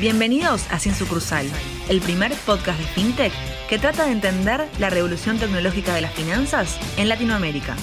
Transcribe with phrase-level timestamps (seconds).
[0.00, 1.44] Bienvenidos a Sin Sucursal,
[1.88, 3.32] el primer podcast de FinTech
[3.68, 7.74] que trata de entender la revolución tecnológica de las finanzas en Latinoamérica.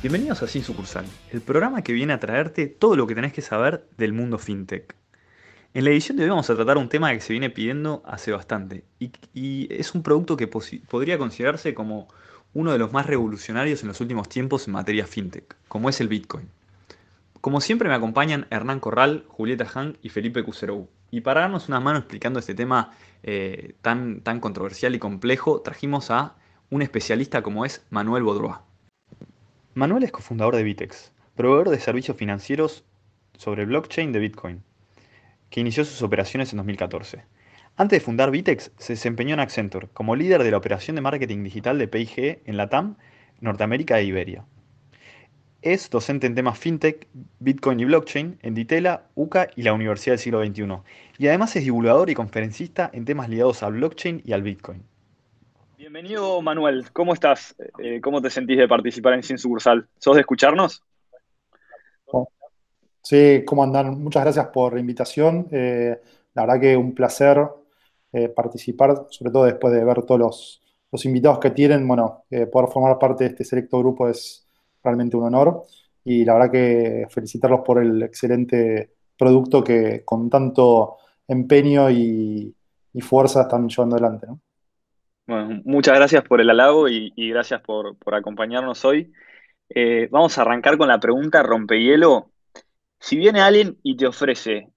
[0.00, 3.42] Bienvenidos a Sin Sucursal, el programa que viene a traerte todo lo que tenés que
[3.42, 4.94] saber del mundo FinTech.
[5.74, 8.30] En la edición de hoy vamos a tratar un tema que se viene pidiendo hace
[8.30, 12.06] bastante y, es un producto que podría considerarse como
[12.52, 16.06] uno de los más revolucionarios en los últimos tiempos en materia FinTech, como es el
[16.06, 16.48] Bitcoin.
[17.40, 20.88] Como siempre me acompañan Hernán Corral, Julieta Han y Felipe Cuserou.
[21.14, 22.90] Y para darnos una mano explicando este tema
[23.22, 26.34] eh, tan, tan controversial y complejo, trajimos a
[26.70, 28.64] un especialista como es Manuel Bodroa.
[29.74, 32.84] Manuel es cofundador de Bitex, proveedor de servicios financieros
[33.38, 34.64] sobre blockchain de Bitcoin,
[35.50, 37.22] que inició sus operaciones en 2014.
[37.76, 41.44] Antes de fundar Bitex, se desempeñó en Accenture como líder de la operación de marketing
[41.44, 42.96] digital de PIG en Latam,
[43.40, 44.44] Norteamérica e Iberia.
[45.64, 50.18] Es docente en temas fintech, Bitcoin y blockchain en Ditela, UCA y la Universidad del
[50.18, 50.82] Siglo XXI.
[51.16, 54.82] Y además es divulgador y conferencista en temas ligados al blockchain y al Bitcoin.
[55.78, 57.56] Bienvenido Manuel, ¿cómo estás?
[57.78, 59.88] Eh, ¿Cómo te sentís de participar en Sin Sucursal?
[59.98, 60.82] ¿Sos de escucharnos?
[63.00, 64.02] Sí, ¿cómo andan?
[64.02, 65.48] Muchas gracias por la invitación.
[65.50, 65.98] Eh,
[66.34, 67.42] la verdad que un placer
[68.12, 71.88] eh, participar, sobre todo después de ver todos los, los invitados que tienen.
[71.88, 74.43] Bueno, poder formar parte de este selecto grupo es,
[74.84, 75.64] realmente un honor.
[76.04, 82.54] Y la verdad que felicitarlos por el excelente producto que con tanto empeño y,
[83.00, 84.26] fuerza están llevando adelante.
[85.26, 89.12] Bueno, muchas gracias por el halago y, gracias por, acompañarnos hoy.
[89.68, 92.30] Eh, vamos a arrancar con la pregunta rompehielo.
[93.00, 94.68] Si viene alguien y te ofrece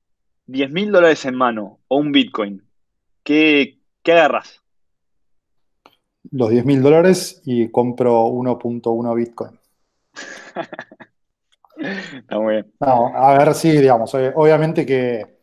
[0.47, 2.63] 10 mil dólares en mano o un Bitcoin,
[3.23, 4.63] ¿qué, qué agarras?
[6.31, 9.56] Los 10 mil dólares y compro 1.1 Bitcoin.
[11.77, 12.73] Está muy bien.
[12.79, 15.37] a ver, sí, digamos, eh, obviamente que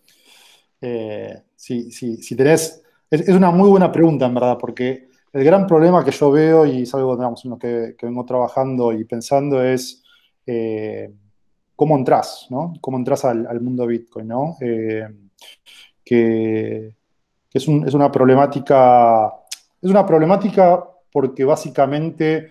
[0.80, 6.10] eh, si, tenés, es, una muy buena pregunta en verdad, porque el gran problema que
[6.10, 7.16] yo veo y es algo,
[7.58, 10.02] que, vengo trabajando y pensando es
[10.46, 11.12] eh,
[11.76, 12.74] cómo entras, ¿no?
[12.80, 14.56] Cómo entras al, mundo Bitcoin, ¿no?
[16.04, 16.94] que,
[17.52, 19.32] es, es una problemática,
[19.80, 22.50] es una problemática porque básicamente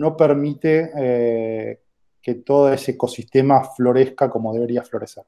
[0.00, 1.80] no permite eh,
[2.22, 5.24] que todo ese ecosistema florezca como debería florecer.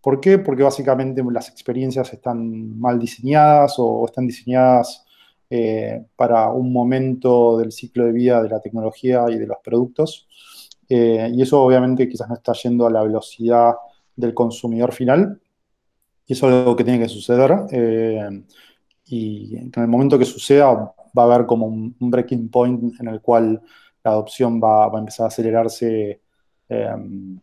[0.00, 0.38] ¿Por qué?
[0.38, 5.04] Porque básicamente las experiencias están mal diseñadas o están diseñadas
[5.48, 10.26] eh, para un momento del ciclo de vida de la tecnología y de los productos.
[10.88, 13.74] Eh, y eso obviamente quizás no está yendo a la velocidad
[14.16, 15.38] del consumidor final.
[16.26, 17.52] Y eso es algo que tiene que suceder.
[19.04, 23.20] y en el momento que suceda, va a haber como un, breaking point en el
[23.20, 23.60] cual
[24.04, 26.20] la adopción va, a empezar a acelerarse
[26.68, 27.38] em,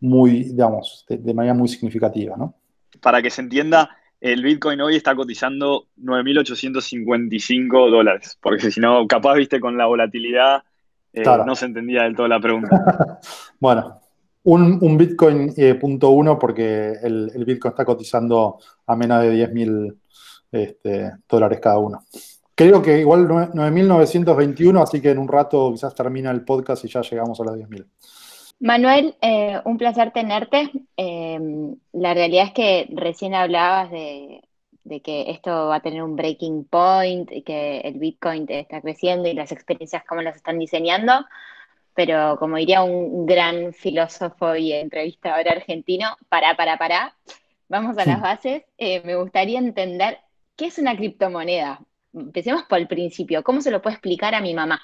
[0.00, 2.54] muy, digamos, de, manera muy significativa, ¿no?
[3.00, 3.90] Para que se entienda,
[4.20, 10.62] el Bitcoin hoy está cotizando 9.855 dólares, porque si no, capaz, viste, con la volatilidad
[11.12, 13.20] eh, no se entendía del todo la pregunta.
[13.60, 14.00] bueno,
[14.44, 19.96] un, Bitcoin eh, punto uno porque el, Bitcoin está cotizando a menos de 10.000
[20.52, 22.04] este, dólares cada uno.
[22.56, 27.02] Creo que igual 9.921, así que en un rato quizás termina el podcast y ya
[27.02, 27.86] llegamos a los 10.000.
[28.60, 30.70] Manuel, eh, un placer tenerte.
[30.96, 31.38] Eh,
[31.92, 34.40] la realidad es que recién hablabas de,
[35.04, 39.34] que esto va a tener un breaking point, y que el Bitcoin está creciendo y
[39.34, 41.12] las experiencias cómo las están diseñando,
[41.94, 47.14] pero como diría un gran filósofo y entrevistador argentino, para, para, para,
[47.68, 48.62] vamos a las bases.
[48.78, 50.20] Eh, me gustaría entender
[50.56, 51.82] qué es una criptomoneda
[52.16, 53.42] empecemos por el principio.
[53.42, 54.80] ¿Cómo se lo puedo explicar a mi mamá?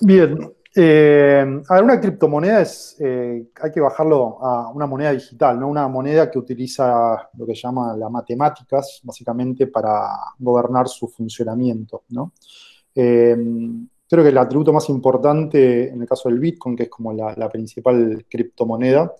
[0.00, 0.52] Bien.
[0.74, 5.68] Eh, a ver, una criptomoneda es, eh, hay que bajarlo a una moneda digital, ¿no?
[5.68, 12.32] Una moneda que utiliza lo que llama las matemáticas, básicamente, para gobernar su funcionamiento, ¿no?
[12.94, 13.36] Eh,
[14.08, 17.48] creo que el atributo más importante en el caso del Bitcoin, que es como la
[17.48, 19.12] principal criptomoneda,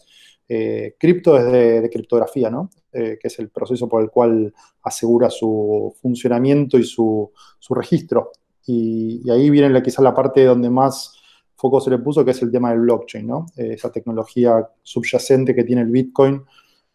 [0.53, 2.71] eh, cripto es de, criptografía, ¿no?
[2.93, 4.53] Eh, que es el proceso por el cual
[4.83, 7.31] asegura su funcionamiento y su,
[7.71, 8.33] registro.
[8.67, 11.15] Y, ahí viene quizás la parte donde más
[11.55, 13.47] foco se le puso, que es el tema del blockchain, ¿no?
[13.57, 16.43] Eh, esa tecnología subyacente que tiene el Bitcoin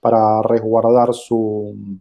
[0.02, 2.00] para resguardar su,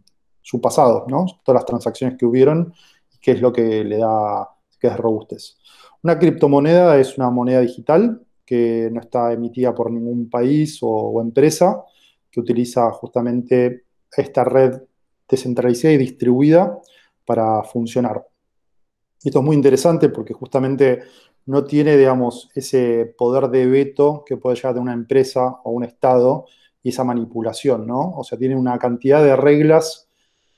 [0.61, 1.25] pasado, ¿no?
[1.43, 2.73] Todas las transacciones que hubieron
[3.13, 4.49] y qué es lo que le da,
[4.79, 5.57] que es robustez.
[6.03, 11.83] Una criptomoneda es una moneda digital que no está emitida por ningún país o, empresa,
[12.29, 13.84] que utiliza justamente
[14.17, 14.81] esta red
[15.27, 16.79] descentralizada y distribuida
[17.25, 18.27] para funcionar.
[19.23, 21.01] Esto es muy interesante porque justamente
[21.47, 25.83] no tiene, digamos, ese poder de veto que puede llegar de una empresa o un
[25.83, 26.45] Estado
[26.81, 28.11] y esa manipulación, ¿no?
[28.11, 30.07] O sea, tiene una cantidad de reglas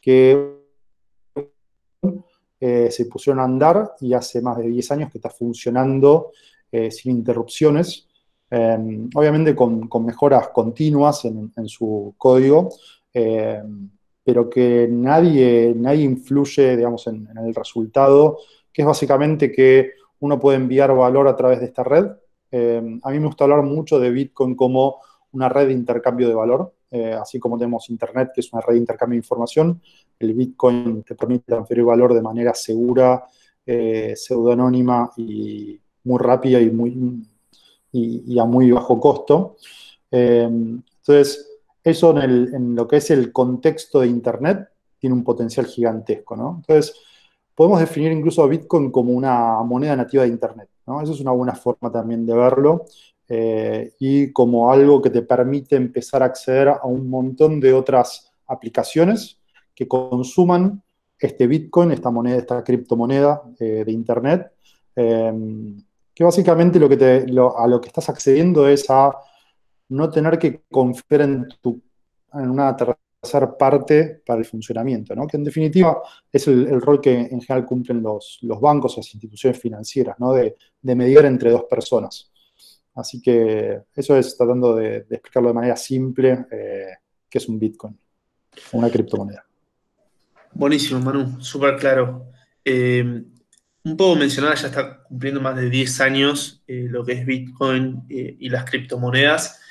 [0.01, 0.57] que
[2.59, 6.31] eh, se pusieron a andar y hace más de 10 años que está funcionando
[6.71, 8.07] eh, sin interrupciones,
[8.49, 12.69] em, obviamente con, mejoras continuas en, su código,
[13.17, 13.89] em,
[14.23, 18.37] pero que nadie, nadie influye, digamos, en, el resultado,
[18.71, 22.05] que es básicamente que uno puede enviar valor a través de esta red.
[22.51, 24.97] Em, a mí me gusta hablar mucho de Bitcoin como
[25.31, 28.75] una red de intercambio de valor, eh, así como tenemos Internet, que es una red
[28.75, 29.81] de intercambio de información,
[30.19, 33.25] el Bitcoin te permite transferir valor de manera segura,
[33.65, 37.25] eh, pseudonónima y muy rápida y, muy,
[37.91, 39.57] y, a muy bajo costo.
[40.11, 41.56] Eh, entonces,
[41.87, 44.67] eso en, lo que es el contexto de Internet
[44.99, 46.95] tiene un potencial gigantesco, Entonces,
[47.55, 51.01] podemos definir incluso a Bitcoin como una moneda nativa de Internet, ¿no?
[51.01, 52.85] Eso es una buena forma también de verlo.
[53.29, 58.31] Eh, y como algo que te permite empezar a acceder a un montón de otras
[58.47, 59.39] aplicaciones
[59.75, 60.81] que consuman
[61.19, 64.51] este Bitcoin, esta moneda, esta criptomoneda eh, de Internet,
[64.95, 65.77] em,
[66.13, 69.15] que básicamente a lo que estás accediendo es a
[69.89, 71.81] no tener que confiar en, tu,
[72.33, 75.27] en una tercera parte para el funcionamiento, ¿no?
[75.27, 76.01] que en definitiva
[76.31, 80.33] es el, rol que en general cumplen los, los bancos, las instituciones financieras, ¿no?
[80.33, 82.31] de, de mediar entre dos personas.
[82.97, 86.87] Así que eso es tratando de, explicarlo de manera simple, eh,
[87.29, 87.95] que es un Bitcoin,
[88.71, 89.45] una criptomoneda.
[90.51, 92.31] Buenísimo, Manu, súper claro.
[92.65, 93.03] Eh,
[93.83, 98.03] un poco mencionar, ya está cumpliendo más de 10 años eh, lo que es Bitcoin
[98.09, 99.61] y las criptomonedas.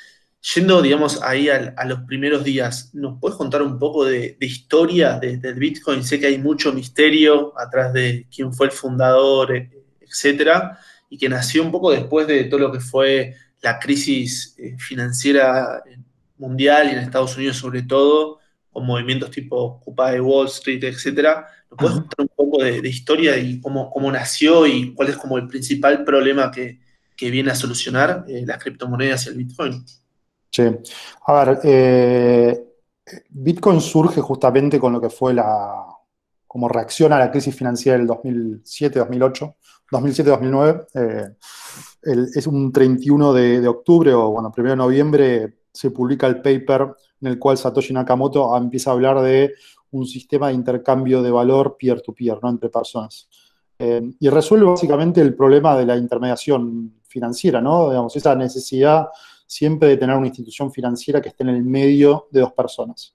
[0.55, 5.55] Yendo, digamos, ahí a, los primeros días, ¿nos puedes contar un poco de, historia del
[5.55, 6.05] Bitcoin?
[6.05, 9.51] Sé que hay mucho misterio atrás de quién fue el fundador,
[10.01, 10.79] etcétera
[11.09, 15.83] y que nació un poco después de todo lo que fue la crisis eh, financiera
[16.39, 18.39] mundial y en Estados Unidos sobre todo,
[18.71, 21.47] con movimientos tipo Occupy Wall Street, etcétera.
[21.71, 25.39] ¿Nos puedes contar un poco de, historia y cómo, cómo, nació y cuál es como
[25.39, 26.81] el principal problema que,
[27.19, 29.85] viene a solucionar eh, las criptomonedas y el Bitcoin?
[30.51, 30.65] Sí.
[31.27, 32.65] A ver, eh,
[33.31, 35.85] Bitcoin surge justamente con lo que fue la
[36.47, 39.55] como reacción a la crisis financiera del 2007-2008
[39.91, 40.87] 2007-2009.
[40.95, 41.29] Eh,
[42.35, 47.29] es un 31 de, octubre o, bueno, 1 de noviembre se publica el paper en
[47.29, 49.55] el cual Satoshi Nakamoto empieza a hablar de
[49.91, 52.51] un sistema de intercambio de valor peer-to-peer, ¿no?
[52.51, 53.29] entre personas.
[53.79, 57.91] Eh, y resuelve básicamente el problema de la intermediación financiera, ¿no?
[57.91, 59.09] Digamos, esa necesidad
[59.47, 63.15] siempre de tener una institución financiera que esté en el medio de dos personas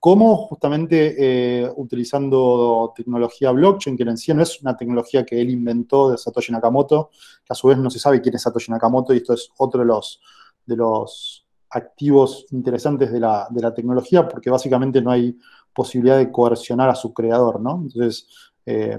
[0.00, 1.14] cómo justamente
[1.62, 6.16] eh, utilizando tecnología blockchain, que en sí no es una tecnología que él inventó de
[6.16, 7.10] Satoshi Nakamoto,
[7.44, 9.80] que a su vez no se sabe quién es Satoshi Nakamoto, y esto es otro
[9.80, 10.22] de los,
[10.64, 13.46] de los activos interesantes de la,
[13.76, 15.36] tecnología, porque básicamente no hay
[15.72, 17.82] posibilidad de coercionar a su creador, ¿no?
[17.82, 18.26] Entonces,
[18.64, 18.98] eh,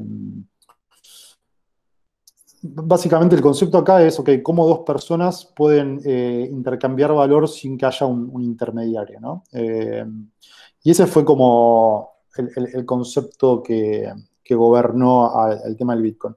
[2.62, 7.86] básicamente el concepto acá es, ok, cómo dos personas pueden eh, intercambiar valor sin que
[7.86, 9.44] haya un, intermediario, ¿no?
[10.84, 14.12] Y ese fue como el, concepto que,
[14.50, 15.32] gobernó
[15.64, 16.36] el tema del Bitcoin.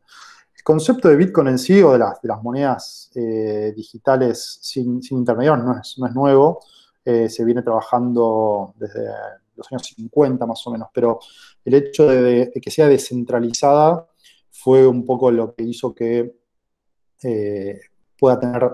[0.57, 5.67] El concepto de Bitcoin en sí, o de, las, monedas eh, digitales sin, intermediarios,
[5.99, 6.61] no es, nuevo.
[7.05, 9.09] Eh, se viene trabajando desde
[9.57, 11.19] los años 50 más o menos, pero
[11.65, 14.07] el hecho de, que sea descentralizada
[14.65, 16.35] fue un poco lo que hizo que
[17.23, 17.81] eh,
[18.19, 18.71] pueda tener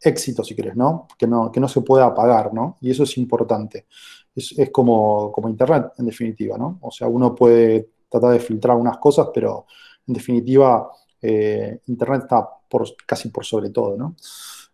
[0.00, 1.06] éxito, si querés, ¿no?
[1.18, 1.52] Que, ¿no?
[1.52, 2.78] que no se pueda apagar, ¿no?
[2.80, 3.86] Y eso es importante
[4.34, 6.78] es, como, Internet, en definitiva, ¿no?
[6.82, 9.66] O sea, uno puede tratar de filtrar unas cosas, pero
[10.06, 14.16] en definitiva eh, Internet está por, casi por sobre todo, ¿no?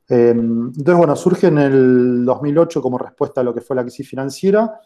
[0.08, 4.08] Eh, entonces, bueno, surge en el 2008 como respuesta a lo que fue la crisis
[4.08, 4.80] financiera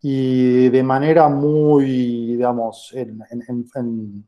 [0.00, 4.24] y de manera muy, digamos, en,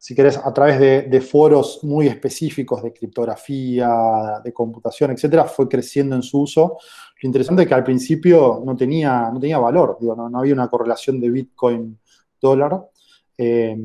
[0.00, 6.14] si querés, a través de, foros muy específicos de criptografía, de computación, etcétera, fue creciendo
[6.14, 6.78] en su uso.
[7.20, 10.68] Lo interesante es que al principio no tenía, no tenía valor, digo, no, había una
[10.68, 11.98] correlación de Bitcoin
[12.40, 12.88] dólar.
[13.36, 13.76] Eh,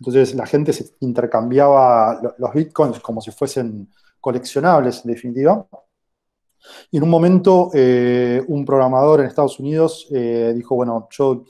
[0.00, 3.88] entonces la gente se intercambiaba los bitcoins como si fuesen
[4.20, 5.64] coleccionables, en definitiva.
[6.90, 11.44] Y en un momento, eh, un programador en Estados Unidos eh, dijo, bueno, yo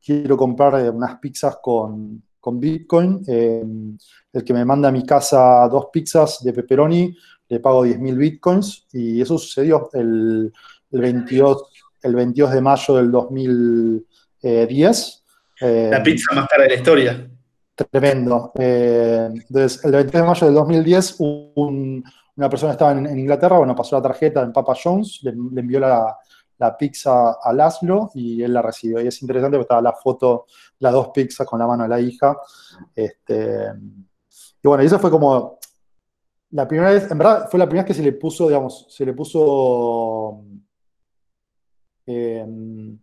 [0.00, 3.24] quiero comprar unas pizzas con, con Bitcoin.
[3.26, 3.98] Em,
[4.32, 7.12] el que me manda a mi casa dos pizzas de pepperoni,
[7.48, 8.86] le pago 10.000 Bitcoins.
[8.92, 10.52] Y eso sucedió el,
[10.92, 11.64] 22,
[12.04, 15.24] el 22 de mayo del 2010.
[15.60, 17.28] la pizza más cara de la historia.
[17.74, 18.52] Tremendo.
[18.54, 22.04] Em, entonces, el 22 de mayo del 2010, un,
[22.36, 26.16] una persona estaba en, Inglaterra, bueno, pasó la tarjeta en Papa Jones, le, envió la,
[26.78, 29.00] pizza a Laszlo y él la recibió.
[29.00, 30.46] Y es interesante porque estaba la foto,
[30.78, 32.36] las dos pizzas con la mano de la hija.
[32.94, 33.72] Este,
[34.62, 35.58] y bueno, y eso fue como
[36.50, 39.04] la primera vez, en verdad, fue la primera vez que se le puso, digamos, se
[39.04, 40.42] le puso,
[42.06, 42.98] em,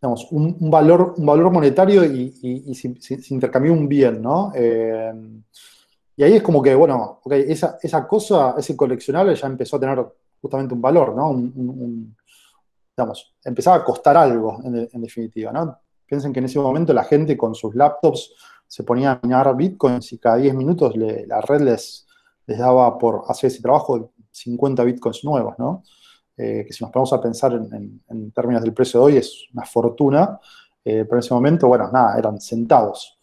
[0.00, 4.52] digamos, un, valor, un valor monetario y, se, intercambió un bien, ¿no?
[4.54, 5.42] Em,
[6.16, 10.06] y ahí es como que, bueno, esa, esa, cosa, ese coleccionable ya empezó a tener
[10.40, 11.30] justamente un valor, ¿no?
[13.44, 15.78] Empezaba a costar algo, en, definitiva, ¿no?
[16.06, 18.34] Piensen que en ese momento la gente con sus laptops
[18.66, 22.06] se ponía a minar bitcoins y cada 10 minutos la red les,
[22.46, 25.82] les daba por hacer ese trabajo 50 bitcoins nuevos, ¿no?
[26.36, 29.64] Eh, que si nos ponemos a pensar en, términos del precio de hoy es una
[29.64, 30.38] fortuna,
[30.84, 33.18] eh, pero en ese momento, bueno, nada, eran centavos.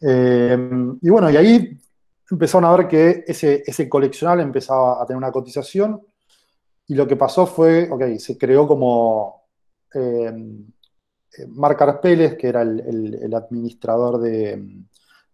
[0.00, 0.58] Eh,
[1.00, 1.78] y bueno, y ahí
[2.30, 6.00] empezaron a ver que ese, ese coleccionable empezaba a tener una cotización
[6.92, 9.46] y lo que pasó fue, ok, se creó como
[11.48, 14.84] Mark Arpeles, que era el, administrador de,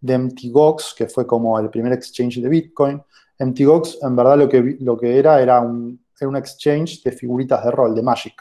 [0.01, 3.03] de MTGOX, que fue como el primer exchange de Bitcoin.
[3.41, 7.73] MTGOX en verdad lo que, lo que era era un, un exchange de figuritas de
[7.73, 8.41] rol, de Magic.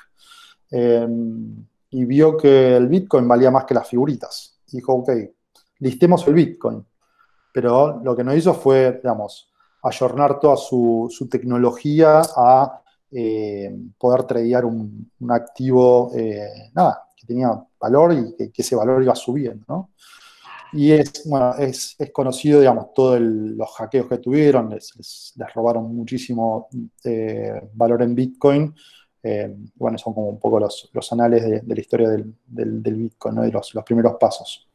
[0.69, 4.59] Em, y vio que el Bitcoin valía más que las figuritas.
[4.71, 5.09] Dijo, ok,
[5.79, 6.85] listemos el Bitcoin.
[7.51, 14.65] Pero lo que no hizo fue, digamos, ayornar toda su, tecnología a eh, poder tradear
[14.65, 17.49] un, activo, eh, nada, que tenía
[17.79, 19.89] valor y que, ese valor iba subiendo.
[20.73, 26.67] Y es, bueno, es, conocido, digamos, todos los hackeos que tuvieron, les, robaron muchísimo
[27.03, 28.75] eh, valor en Bitcoin.
[29.75, 32.33] Bueno, son como un poco los, anales de, la historia del,
[32.95, 33.45] Bitcoin, ¿no?
[33.45, 34.67] Y los, los primeros pasos.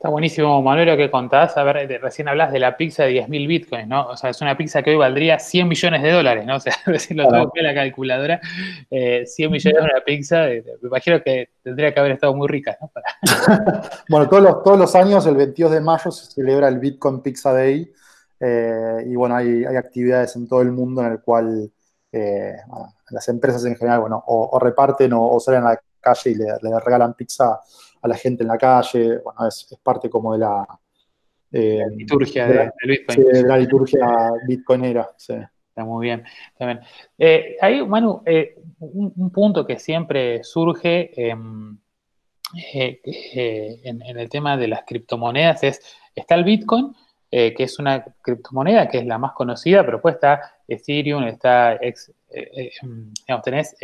[0.00, 1.58] Está buenísimo, Manuel, lo que contás.
[1.58, 4.06] A ver, recién hablas de la pizza de 10.000 bitcoins, ¿no?
[4.06, 6.56] O sea, es una pizza que hoy valdría 100 millones de dólares, ¿no?
[6.56, 8.40] O sea, decirlo todo en la calculadora,
[8.88, 12.78] 100 eh, millones de una pizza, me imagino que tendría que haber estado muy rica,
[12.80, 12.90] ¿no?
[14.08, 17.52] bueno, todos los, todos los años, el 22 de mayo, se celebra el Bitcoin Pizza
[17.52, 17.92] Day.
[18.40, 21.70] Eh, y bueno, hay, actividades en todo el mundo en el cual
[22.10, 22.56] eh,
[23.10, 27.12] las empresas en general, bueno, o, reparten o, salen a la calle y le regalan
[27.12, 27.60] pizza
[28.02, 30.66] a la gente en la calle, bueno, es, parte como de la...
[31.52, 33.24] Eh, liturgia de, Bitcoin.
[33.24, 35.34] de la liturgia bitcoinera, sí.
[35.68, 36.24] Está muy bien.
[36.56, 36.80] También.
[37.18, 41.76] Eh, ahí, Manu, eh, un, punto que siempre surge em,
[42.72, 45.80] en, el tema de las criptomonedas es,
[46.14, 46.94] está el Bitcoin,
[47.30, 52.12] que es una criptomoneda que es la más conocida, pero pues está Ethereum, está, ex,
[52.28, 53.76] digamos, tenés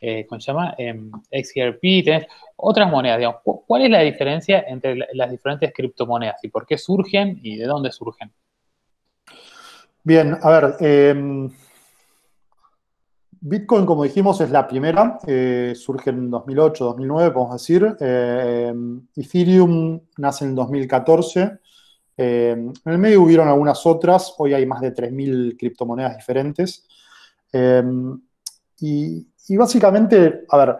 [0.00, 0.74] eh, ¿cómo se llama?
[0.78, 2.26] Em, XRP,
[2.56, 3.34] otras monedas.
[3.42, 7.90] ¿Cuál es la diferencia entre las diferentes criptomonedas y por qué surgen y de dónde
[7.90, 8.32] surgen?
[10.04, 11.50] Bien, a ver, em,
[13.40, 17.96] Bitcoin, como dijimos, es la primera, eh, surge en 2008, 2009, podemos decir.
[18.00, 21.58] Em, Ethereum nace en 2014.
[22.20, 26.84] en el medio hubieron algunas otras, hoy hay más de 3.000 criptomonedas diferentes.
[28.80, 30.76] y y básicamente, a ver,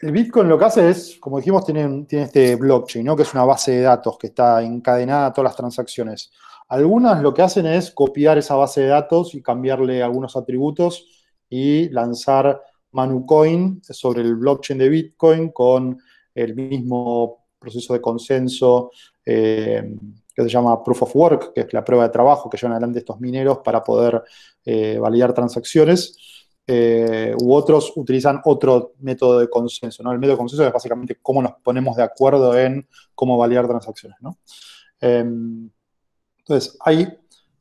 [0.00, 3.16] el Bitcoin lo que hace es, como dijimos, tiene, tiene este blockchain, ¿no?
[3.16, 6.32] que es una base de datos que está encadenada a todas las transacciones.
[6.68, 11.06] Algunas lo que hacen es copiar esa base de datos y cambiarle algunos atributos
[11.48, 12.60] y lanzar
[12.92, 15.98] Manucoin sobre el blockchain de Bitcoin con
[16.34, 18.90] el mismo proceso de consenso
[19.24, 19.94] eh,
[20.34, 23.00] que se llama Proof of Work, que es la prueba de trabajo que llevan adelante
[23.00, 24.22] estos mineros para poder
[24.64, 26.16] eh, validar transacciones.
[26.64, 30.02] Eh, u otros utilizan otro método de consenso.
[30.02, 30.12] ¿no?
[30.12, 34.18] El método de consenso es básicamente cómo nos ponemos de acuerdo en cómo validar transacciones.
[34.20, 34.38] ¿no?
[35.00, 35.68] Em,
[36.38, 37.08] entonces, hay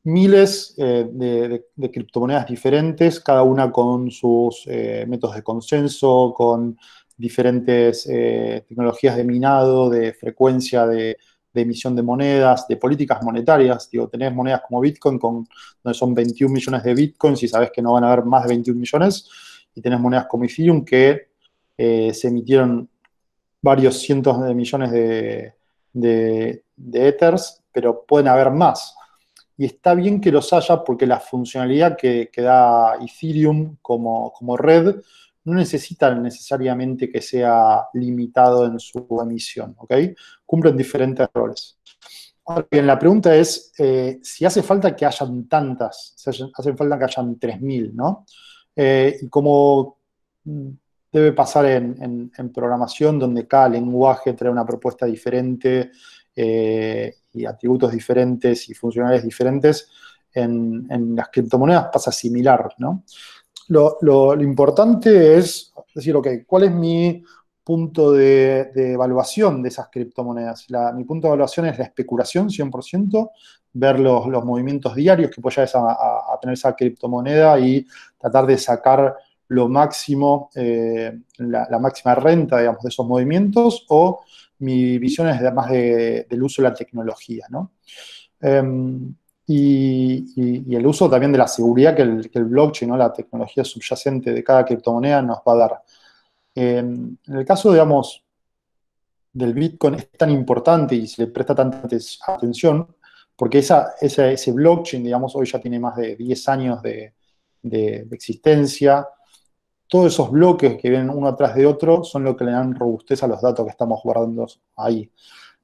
[0.04, 6.78] miles eh, de, criptomonedas diferentes, cada una con sus eh, métodos de consenso, con
[7.18, 11.18] diferentes tecnologías de minado, de frecuencia de,
[11.54, 13.90] de emisión de monedas, de políticas monetarias.
[13.90, 15.48] Digo, tenés monedas como Bitcoin, con,
[15.84, 18.50] donde son 21 millones de Bitcoins y sabes que no van a haber más de
[18.50, 19.30] 21 millones.
[19.76, 21.30] Y tenés monedas como Ethereum que
[21.78, 22.90] eh, se emitieron
[23.62, 25.54] varios cientos de millones de,
[25.94, 28.96] de, Ethers, pero pueden haber más.
[29.58, 34.58] Y está bien que los haya porque la funcionalidad que, que da Ethereum como, como
[34.58, 34.96] red
[35.44, 39.94] no necesita necesariamente que sea limitado en su emisión, ¿ok?
[40.46, 41.80] Cumplen diferentes roles.
[42.46, 46.98] Ahora bien, la pregunta es eh, si hace falta que hayan tantas, si hace falta
[46.98, 48.26] que hayan 3.000, ¿no?
[48.76, 49.98] Eh, y como
[51.12, 55.92] debe pasar en, programación, donde cada lenguaje trae una propuesta diferente
[56.36, 59.90] eh, y atributos diferentes y funcionalidades diferentes,
[60.34, 63.04] en, las criptomonedas pasa similar, ¿no?
[63.72, 67.24] Lo, importante es decir, ok, ¿cuál es mi
[67.64, 70.68] punto de, evaluación de esas criptomonedas?
[70.94, 73.32] mi punto de evaluación es la especulación, 100%,
[73.74, 77.88] ver los, movimientos diarios que puede a, a, tener esa criptomoneda y
[78.20, 79.16] tratar de sacar
[79.48, 84.22] lo máximo, eh, la, máxima renta, digamos, de esos movimientos, o
[84.60, 87.72] mi visión es más del uso de la tecnología, ¿no?
[88.40, 89.14] Em,
[89.54, 94.66] y, el uso también de la seguridad que el, blockchain, la tecnología subyacente de cada
[94.66, 95.82] criptomoneda nos va a dar.
[96.56, 98.24] En el caso, digamos,
[99.34, 101.88] del Bitcoin es tan importante y se le presta tanta
[102.28, 102.88] atención,
[103.36, 107.14] porque esa, ese blockchain, digamos, hoy ya tiene más de 10 años de,
[107.62, 109.08] de existencia,
[109.92, 113.22] todos esos bloques que vienen uno atrás de otro son lo que le dan robustez
[113.24, 115.12] a los datos que estamos guardando ahí.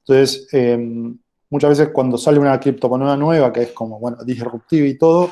[0.00, 1.18] Entonces, em,
[1.50, 5.30] muchas veces cuando sale una criptomoneda nueva, que es como, bueno, disruptiva y todo,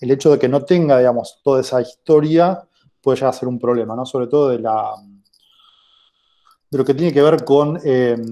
[0.00, 2.62] el hecho de que no tenga, digamos, toda esa historia
[3.00, 4.04] puede llegar a ser un problema, ¿no?
[4.04, 4.92] Sobre todo de la
[6.68, 8.22] de lo que tiene que ver con em,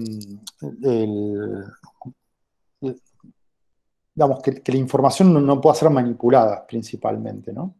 [4.13, 7.75] digamos, que, la información no, no pueda ser manipulada principalmente, ¿no?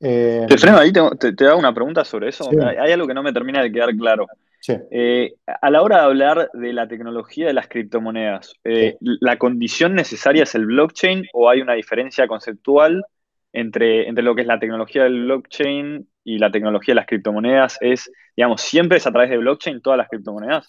[0.00, 2.48] Eh, te freno ahí, te, te, hago una pregunta sobre eso.
[2.50, 4.26] Hay, algo que no me termina de quedar claro.
[4.90, 9.94] Eh, a la hora de hablar de la tecnología de las criptomonedas, eh, ¿la condición
[9.94, 13.04] necesaria es el blockchain o hay una diferencia conceptual
[13.52, 17.78] entre, entre lo que es la tecnología del blockchain y la tecnología de las criptomonedas?
[17.80, 20.68] ¿Es, digamos, siempre es a través de blockchain todas las criptomonedas?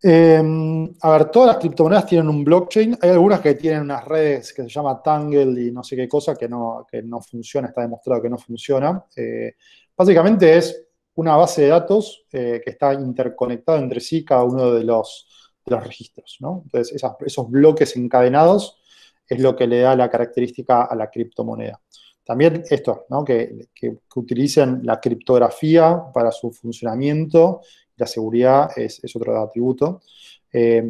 [0.00, 2.96] Em, a ver, todas las criptomonedas tienen un blockchain.
[3.02, 6.36] Hay algunas que tienen unas redes que se llama Tangle y no sé qué cosa
[6.36, 9.04] que no, que no funciona, está demostrado que no funciona.
[9.16, 9.54] Eh,
[9.96, 10.87] básicamente es
[11.18, 15.26] una base de datos eh, que está interconectada entre sí cada uno de los,
[15.66, 16.38] registros.
[16.40, 18.80] Entonces, esos bloques encadenados
[19.28, 21.78] es lo que le da la característica a la criptomoneda.
[22.24, 23.22] También esto, ¿no?
[23.22, 23.68] que,
[24.14, 27.60] utilicen la criptografía para su funcionamiento
[27.98, 30.00] la seguridad es, otro atributo.
[30.50, 30.82] Eh,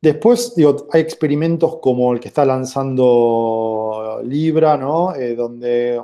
[0.00, 0.54] después,
[0.92, 5.16] hay experimentos como el que está lanzando Libra, ¿no?
[5.16, 6.00] Eh, donde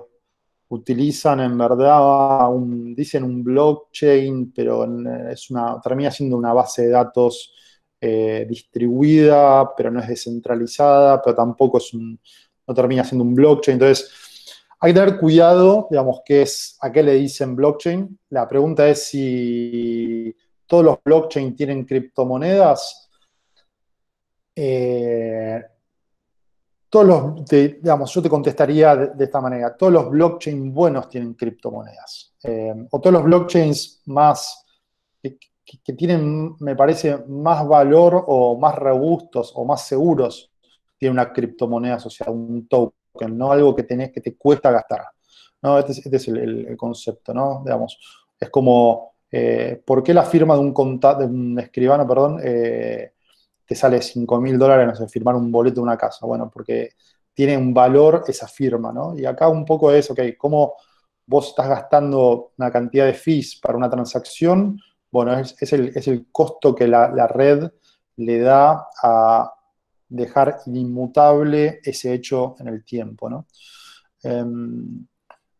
[0.73, 4.85] utilizan en verdad, un, dicen un blockchain, pero
[5.29, 7.53] es una, termina siendo una base de datos
[8.01, 12.19] eh, distribuida, pero no es descentralizada, pero tampoco es un,
[12.67, 13.75] no termina siendo un blockchain.
[13.75, 14.11] Entonces,
[14.81, 18.19] hay que tener cuidado, digamos, qué es, a qué le dicen blockchain.
[18.31, 20.35] La pregunta es si
[20.67, 23.11] todos los blockchain tienen criptomonedas.
[24.57, 25.63] Eh,
[26.93, 32.35] todos los, digamos, yo te contestaría de, esta manera, todos los blockchain buenos tienen criptomonedas.
[32.45, 34.67] Eh, o todos los blockchains más,
[35.23, 40.53] que, tienen, me parece, más valor o más robustos o más seguros,
[40.99, 45.07] tienen una criptomoneda asociada, un token no algo que tenés que te cuesta gastar.
[45.63, 45.79] ¿no?
[45.79, 47.63] Este, es, este el, concepto, ¿no?
[47.65, 47.97] Digamos,
[48.39, 53.15] es como, eh, ¿por qué la firma de un, de un escribano, perdón, eh,
[53.67, 56.27] te sale 5 mil dólares, no firmar un boleto de una casa?
[56.27, 56.91] Bueno, porque
[57.35, 59.19] tiene un valor esa firma, ¿no?
[59.19, 60.75] Y acá un poco es, ok, ¿cómo
[61.27, 64.79] vos estás gastando una cantidad de fees para una transacción?
[65.11, 67.71] Bueno, es, el, costo que la, la red
[68.17, 69.53] le da a,
[70.13, 73.31] dejar inmutable ese hecho en el tiempo.
[73.31, 73.47] ¿no?
[74.23, 75.07] Em,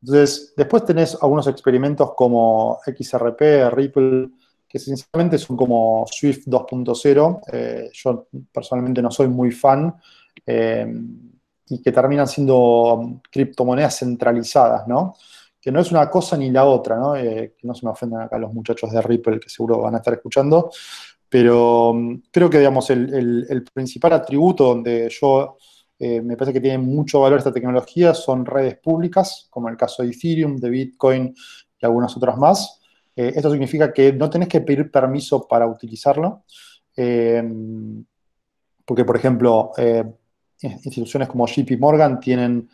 [0.03, 4.31] entonces, después tenés algunos experimentos como XRP, Ripple,
[4.73, 7.41] que sinceramente son como Swift 2.0.
[7.53, 9.95] Eh, yo personalmente no soy muy fan.
[10.47, 11.33] Em,
[11.69, 15.15] y que terminan siendo criptomonedas centralizadas, ¿no?
[15.61, 17.15] Que no es una cosa ni la otra, ¿no?
[17.17, 19.99] Eh, que no se me ofendan acá los muchachos de Ripple que seguro van a
[19.99, 20.71] estar escuchando,
[21.29, 25.57] pero mm, creo que, digamos, el, principal atributo donde yo
[25.99, 30.03] eh, me parece que tiene mucho valor esta tecnología son redes públicas, como el caso
[30.03, 31.35] de Ethereum, de Bitcoin
[31.79, 32.82] y algunas otras más.
[33.15, 36.45] Eh, esto significa que no tenés que pedir permiso para utilizarlo,
[36.97, 37.43] eh,
[38.85, 39.73] porque, por ejemplo,
[40.61, 42.69] instituciones como JP Morgan tienen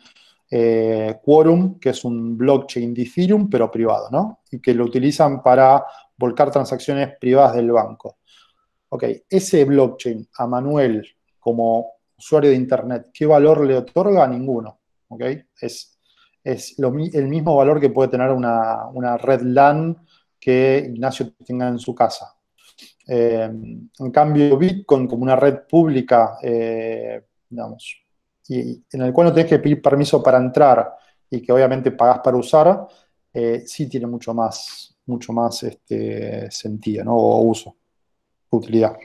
[1.23, 4.39] Quorum, que es un blockchain de Ethereum, pero privado, ¿no?
[4.51, 5.85] Y que lo utilizan para
[6.17, 8.17] volcar transacciones privadas del banco
[8.89, 11.07] ok, ese blockchain a Manuel
[11.39, 14.27] como usuario de Internet, ¿qué valor le otorga?
[14.27, 14.79] Ninguno.
[15.07, 15.23] ¿ok?
[15.61, 15.97] Es,
[16.43, 19.97] es el mismo valor que puede tener una, red LAN
[20.39, 22.35] que Ignacio tenga en su casa.
[23.07, 23.49] Eh,
[23.99, 28.03] en cambio, Bitcoin como una red pública, eh, digamos,
[28.47, 30.93] y, en el cual no tenés que pedir permiso para entrar
[31.29, 32.87] y que obviamente pagás para usar,
[33.33, 37.15] eh, sí tiene mucho más, mucho más este, sentido ¿no?
[37.15, 37.75] o uso
[38.51, 38.95] utilidad.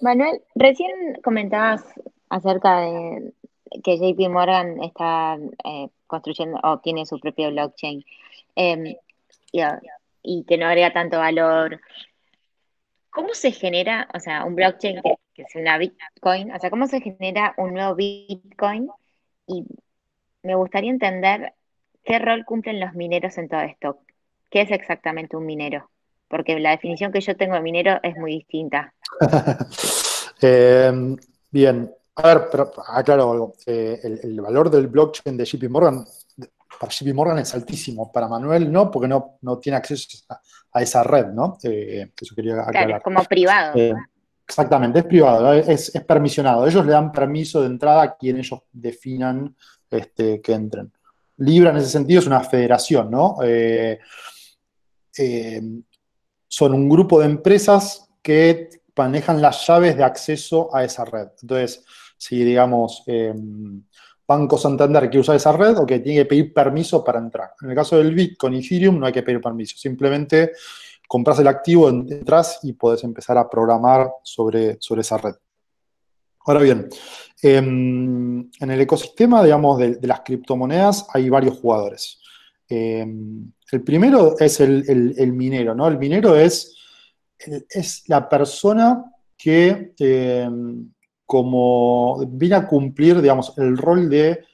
[0.00, 0.90] Manuel, recién
[1.24, 1.82] comentabas
[2.28, 3.32] acerca de
[3.82, 5.38] que JP Morgan está
[6.06, 8.04] construyendo o tiene su propio blockchain
[8.54, 8.94] em,
[10.28, 11.80] y, que no agrega tanto valor.
[13.10, 16.52] ¿Cómo se genera, o sea, un blockchain que, es una Bitcoin?
[16.52, 18.88] O sea, ¿cómo se genera un nuevo Bitcoin?
[19.46, 19.64] Y
[20.42, 21.54] me gustaría entender
[22.04, 24.00] qué rol cumplen los mineros en todo esto.
[24.50, 25.90] ¿Qué es exactamente un minero?
[26.28, 28.94] Porque la definición que yo tengo de minero es muy distinta.
[30.40, 31.16] Em,
[31.50, 33.54] bien, a ver, pero aclaro algo.
[33.66, 36.04] Eh, el, valor del blockchain de JP Morgan,
[36.78, 38.10] para JP Morgan es altísimo.
[38.12, 40.06] Para Manuel no, porque no, no tiene acceso
[40.72, 41.58] a, esa red, ¿no?
[41.62, 42.72] Eh, eso quería aclarar.
[42.72, 43.76] Claro, es como privado.
[43.76, 43.94] Eh,
[44.46, 46.66] exactamente, es privado, es, permisionado.
[46.66, 49.54] Ellos le dan permiso de entrada a quien ellos definan
[49.90, 50.92] este, que entren.
[51.38, 53.36] Libra en ese sentido es una federación, ¿no?
[56.48, 61.28] son un grupo de empresas que manejan las llaves de acceso a esa red.
[61.40, 61.84] Entonces,
[62.16, 63.82] si digamos em,
[64.28, 67.52] Banco Santander quiere usar esa red o que tiene que pedir permiso para entrar.
[67.62, 70.52] En el caso del Bitcoin y Ethereum no hay que pedir permiso, simplemente
[71.08, 75.34] compras el activo, entras y puedes empezar a programar sobre, sobre esa red.
[76.44, 76.88] Ahora bien,
[77.42, 82.20] em, en el ecosistema, digamos, de, las criptomonedas hay varios jugadores.
[82.68, 85.88] Em, el primero es el, minero, ¿no?
[85.88, 86.76] El minero es,
[87.38, 89.04] es la persona
[89.38, 89.94] que
[91.28, 94.46] como viene a cumplir, digamos, el rol de,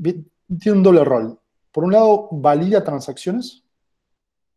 [0.00, 1.36] tiene un doble rol.
[1.72, 3.64] Por un lado, valida transacciones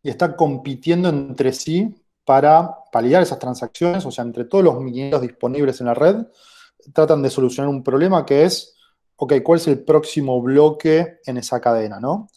[0.03, 1.91] y está compitiendo entre sí
[2.23, 6.17] para validar esas transacciones, o sea, entre todos los mineros disponibles en la red,
[6.93, 8.75] tratan de solucionar un problema que es,
[9.15, 12.27] ok, ¿cuál es el próximo bloque en esa cadena, no?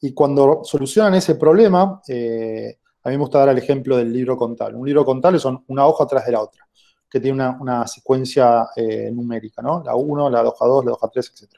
[0.00, 4.34] Y cuando solucionan ese problema, eh, a mí me gusta dar el ejemplo del libro
[4.38, 4.78] contable.
[4.78, 6.69] Un libro contable son una hoja atrás de la otra
[7.10, 9.82] que tiene una, secuencia eh, numérica, ¿no?
[9.84, 11.52] La 1, la hoja 2, la hoja 3, etc.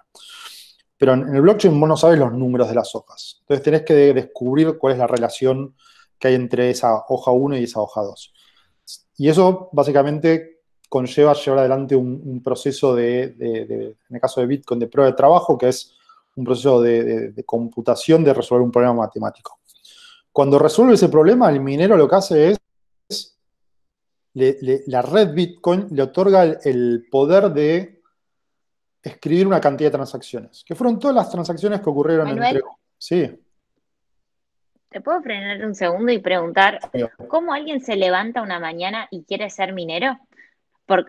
[0.96, 3.38] Pero en, el blockchain vos no sabes los números de las hojas.
[3.40, 5.74] Entonces tenés que descubrir cuál es la relación
[6.18, 8.32] que hay entre esa hoja 1 y esa hoja 2.
[9.18, 14.88] Y eso básicamente conlleva llevar adelante un, proceso de, en el caso de Bitcoin, de
[14.88, 15.94] prueba de trabajo, que es
[16.36, 19.58] un proceso de, computación de resolver un problema matemático.
[20.30, 22.58] Cuando resuelve ese problema, el minero lo que hace es
[24.34, 28.00] la red Bitcoin le otorga el, poder de
[29.02, 32.62] escribir una cantidad de transacciones, que fueron todas las transacciones que ocurrieron entre...
[32.96, 33.38] Sí.
[34.88, 36.78] ¿Te puedo frenar un segundo y preguntar
[37.28, 40.18] cómo alguien se levanta una mañana y quiere ser minero?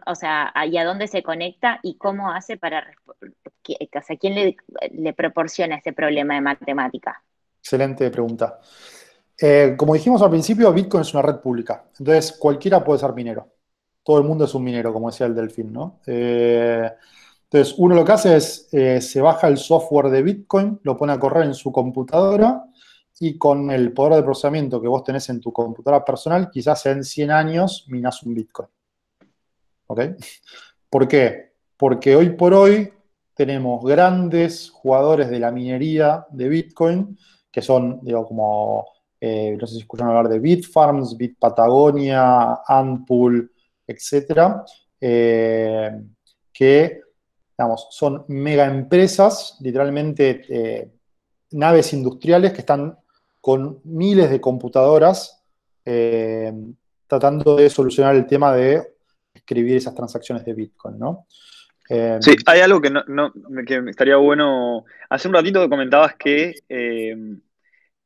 [0.05, 2.87] o sea, ¿y a dónde se conecta y cómo hace para...
[3.05, 4.55] O sea, ¿quién le,
[4.91, 7.21] le proporciona ese problema de matemática?
[7.59, 8.59] Excelente pregunta.
[9.45, 11.83] Eh, como dijimos al principio, Bitcoin es una red pública.
[11.99, 13.45] Entonces, cualquiera puede ser minero.
[14.01, 15.99] Todo el mundo es un minero, como decía el Delfín, ¿no?
[16.07, 16.89] Eh,
[17.43, 21.11] entonces, uno lo que hace es, eh, se baja el software de Bitcoin, lo pone
[21.11, 22.63] a correr en su computadora
[23.19, 27.03] y con el poder de procesamiento que vos tenés en tu computadora personal, quizás en
[27.03, 28.69] 100 años minas un Bitcoin.
[29.87, 30.01] ¿Ok?
[30.89, 31.51] ¿Por qué?
[31.75, 32.93] Porque hoy por hoy
[33.33, 37.19] tenemos grandes jugadores de la minería de Bitcoin,
[37.51, 38.93] que son, digo, como
[39.25, 43.49] eh, no sé si escuchan hablar de Bitfarms, Bitpatagonia, Antpool,
[43.87, 44.65] etcétera,
[44.99, 45.91] eh,
[46.51, 46.99] que
[47.57, 50.91] digamos, son mega empresas, literalmente eh,
[51.51, 52.97] naves industriales que están
[53.39, 55.41] con miles de computadoras
[57.07, 58.83] tratando de solucionar el tema de
[59.33, 61.27] escribir esas transacciones de Bitcoin, ¿no?
[61.87, 63.31] sí, hay algo que, no,
[63.65, 64.83] que estaría bueno.
[65.09, 66.55] Hace un ratito comentabas que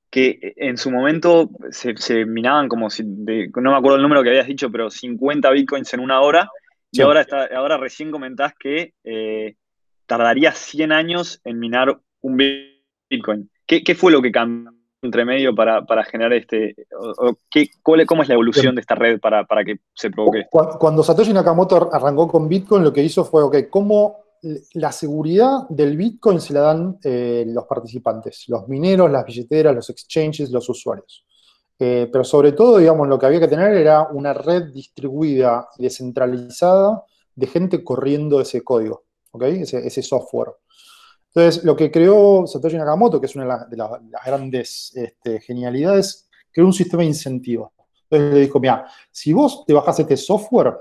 [0.09, 4.47] que en su momento se, minaban como si, no me acuerdo el número que habías
[4.47, 6.49] dicho, pero 50 bitcoins en una hora,
[6.91, 9.55] y ahora, está, ahora recién comentás que eh,
[10.05, 12.37] tardaría 100 años en minar un
[13.09, 13.49] bitcoin.
[13.65, 16.75] ¿Qué, fue lo que cambió entre medio para, generar este,
[17.51, 20.77] qué, cómo es la evolución de esta red para, para que se provoque esto?
[20.79, 24.26] Cuando Satoshi Nakamoto arrancó con Bitcoin, lo que hizo fue, ok, ¿cómo
[24.73, 29.89] la seguridad del Bitcoin se la dan eh, los participantes, los mineros, las billeteras, los
[29.89, 31.25] exchanges, los usuarios.
[31.79, 35.83] Eh, pero sobre todo, digamos, lo que había que tener era una red distribuida y
[35.83, 37.03] descentralizada
[37.35, 39.05] de gente corriendo ese código,
[39.41, 40.53] ese, software.
[41.27, 46.65] Entonces, lo que creó Satoshi Nakamoto, que es una de, las grandes este, genialidades, creó
[46.65, 47.71] un sistema de incentivos.
[48.09, 50.75] Entonces le dijo, mira, si vos te bajás este software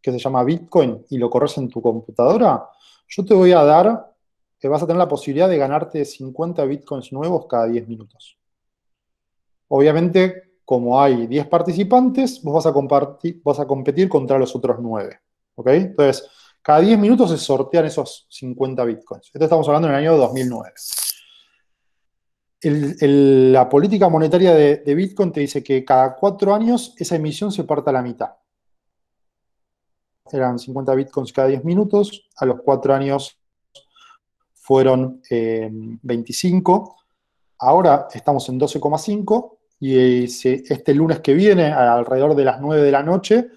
[0.00, 2.68] que se llama Bitcoin y lo corres en tu computadora,
[3.08, 4.12] yo te voy a dar
[4.58, 8.38] que vas a tener la posibilidad de ganarte 50 bitcoins nuevos cada 10 minutos.
[9.68, 12.74] Obviamente, como hay 10 participantes, vos vas a,
[13.44, 15.20] vas a competir contra los otros 9.
[15.54, 15.68] ¿Ok?
[15.68, 16.28] Entonces,
[16.62, 19.30] cada 10 minutos se sortean esos 50 bitcoins.
[19.32, 20.72] Esto estamos hablando en el año 2009.
[23.52, 27.62] la política monetaria de, de, Bitcoin te dice que cada cuatro años esa emisión se
[27.62, 28.30] parta a la mitad.
[30.32, 33.38] Eran 50 bitcoins cada 10 minutos, a los cuatro años
[34.52, 35.22] fueron
[36.02, 37.04] 25, eh,
[37.58, 43.02] ahora estamos en 12,5 y este lunes que viene, alrededor de las 9 de la
[43.02, 43.48] noche,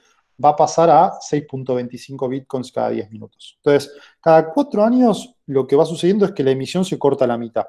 [0.43, 3.57] va a pasar a 6.25 bitcoins cada 10 minutos.
[3.57, 7.27] Entonces, cada cuatro años lo que va sucediendo es que la emisión se corta a
[7.27, 7.65] la mitad.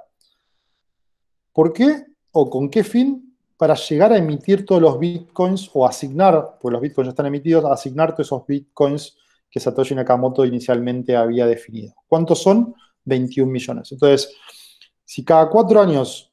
[1.53, 3.32] ¿Por qué o con qué fin?
[3.63, 7.65] Para llegar a emitir todos los bitcoins o asignar, pues los bitcoins ya están emitidos,
[7.65, 9.17] asignar todos esos bitcoins
[9.49, 11.95] que Satoshi Nakamoto inicialmente había definido.
[12.09, 12.75] ¿Cuántos son?
[13.05, 13.93] 21 millones.
[13.93, 14.35] Entonces,
[15.05, 16.33] si cada cuatro años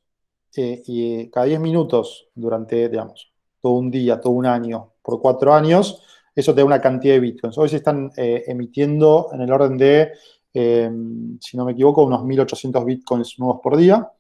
[0.55, 5.53] eh, y cada 10 minutos durante, digamos, todo un día, todo un año, por cuatro
[5.53, 6.01] años,
[6.33, 7.59] eso te da una cantidad de bitcoins.
[7.59, 10.13] Hoy se están eh, emitiendo en el orden de,
[10.51, 10.91] eh,
[11.39, 14.11] si no me equivoco, unos 1.800 bitcoins nuevos por día.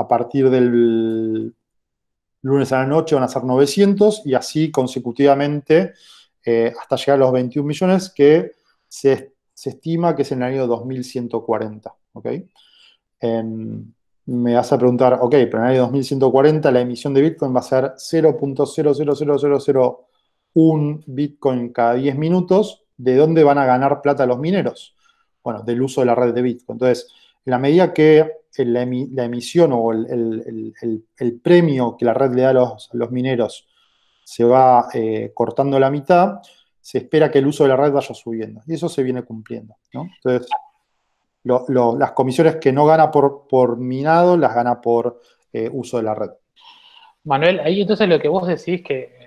[0.00, 1.52] A partir del
[2.42, 5.94] lunes a la noche van a ser 900 y así consecutivamente
[6.44, 8.52] eh, hasta llegar a los 21 millones que
[8.86, 11.94] se, estima que es en el año 2140.
[13.20, 13.92] Em,
[14.26, 17.60] me vas a preguntar, ok, pero en el año 2140 la emisión de Bitcoin va
[17.60, 19.96] a ser 0.00000
[20.54, 24.96] un Bitcoin cada 10 minutos, ¿de dónde van a ganar plata los mineros?
[25.42, 26.74] Bueno, del uso de la red de Bitcoin.
[26.74, 27.08] Entonces,
[27.48, 32.52] en la medida que la, emisión o el, premio que la red le da a
[32.52, 33.66] los, mineros
[34.22, 36.40] se va eh, cortando la mitad,
[36.78, 38.60] se espera que el uso de la red vaya subiendo.
[38.66, 39.76] Y eso se viene cumpliendo.
[39.90, 40.46] Entonces,
[41.42, 46.14] las comisiones que no gana por, por minado, las gana por eh, uso de la
[46.14, 46.30] red.
[47.24, 49.17] Manuel, ahí entonces lo que vos decís que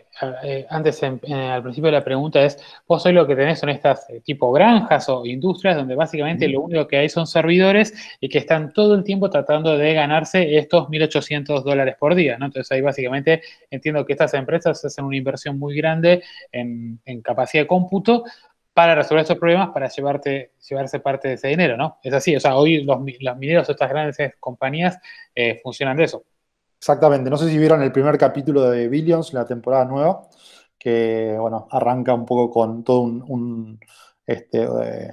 [0.43, 1.19] eh, antes al
[1.63, 5.10] principio de la pregunta es, vos hoy lo que tenés son estas eh, tipo granjas
[5.10, 9.04] o industrias donde básicamente lo único que hay son servidores y que están todo el
[9.04, 12.47] tiempo tratando de ganarse estos 1.800 dólares por día, ¿no?
[12.47, 17.67] Entonces ahí básicamente entiendo que estas empresas hacen una inversión muy grande en, capacidad de
[17.67, 18.24] cómputo
[18.74, 22.00] para resolver estos problemas, para llevarte, llevarse parte de ese dinero, ¿no?
[22.04, 24.97] Es así, o sea, hoy los, mineros de estas grandes compañías
[25.36, 26.24] eh, funcionan de eso.
[26.82, 27.30] Exactamente.
[27.30, 30.28] No sé si vieron el primer capítulo de Billions, la temporada nueva,
[30.80, 33.80] que bueno, arranca un poco con todo un,
[34.26, 35.12] este, eh,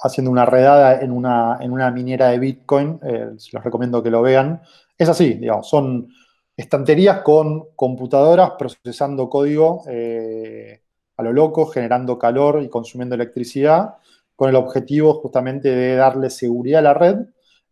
[0.00, 3.00] haciendo una redada en una, en una minera de Bitcoin.
[3.02, 4.60] Eh, les recomiendo que lo vean.
[4.98, 6.08] Es así, digamos, son
[6.54, 10.82] estanterías con computadoras procesando código eh,
[11.16, 13.94] a lo loco, generando calor y consumiendo electricidad,
[14.36, 17.16] con el objetivo justamente de darle seguridad a la red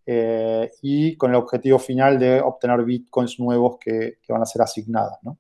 [0.07, 5.19] eh, y con el objetivo final de obtener bitcoins nuevos que, van a ser asignados.
[5.23, 5.39] ¿no?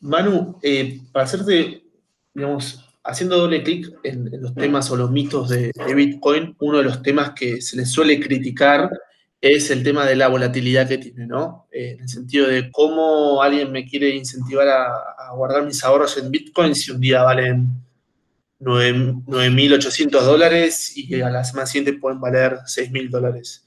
[0.00, 1.82] Manu, eh, para hacerte,
[2.34, 7.02] digamos, haciendo doble clic en, los temas o los mitos de, Bitcoin, uno de los
[7.02, 8.90] temas que se le suele criticar
[9.40, 11.68] es el tema de la volatilidad que tiene, ¿no?
[11.70, 16.30] Eh, en el sentido de cómo alguien me quiere incentivar a, guardar mis ahorros en
[16.30, 17.68] Bitcoin si un día valen
[18.60, 23.63] 9.800 dólares y a la semana siguiente pueden valer 6.000 dólares.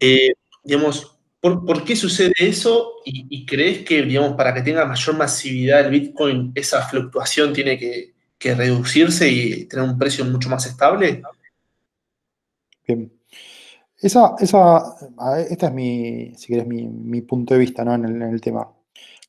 [0.00, 2.92] Eh, digamos, ¿por, qué sucede eso?
[3.04, 8.14] Y, crees que, digamos, para que tenga mayor masividad el Bitcoin, esa fluctuación tiene que,
[8.54, 11.22] reducirse y tener un precio mucho más estable?
[12.86, 13.12] Bien.
[14.00, 14.94] Esa, esa,
[15.50, 18.68] esta es mi, si querés, mi, punto de vista en, el, tema.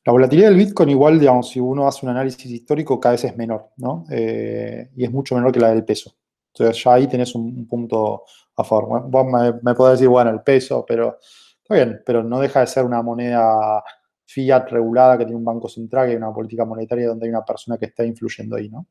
[0.04, 3.36] La volatilidad del Bitcoin, igual, digamos, si uno hace un análisis histórico, cada vez es
[3.36, 4.04] menor, ¿no?
[4.10, 6.14] Eh, y es mucho menor que la del peso.
[6.54, 8.24] Entonces ya ahí tenés un punto
[8.60, 9.08] a favor.
[9.08, 11.18] Vos me, me podés decir, bueno, el peso, pero
[11.62, 13.82] está bien, pero no deja de ser una moneda
[14.30, 17.44] fiat regulada que tiene un banco central, que hay una política monetaria donde hay una
[17.44, 18.86] persona que está influyendo ahí, ¿no?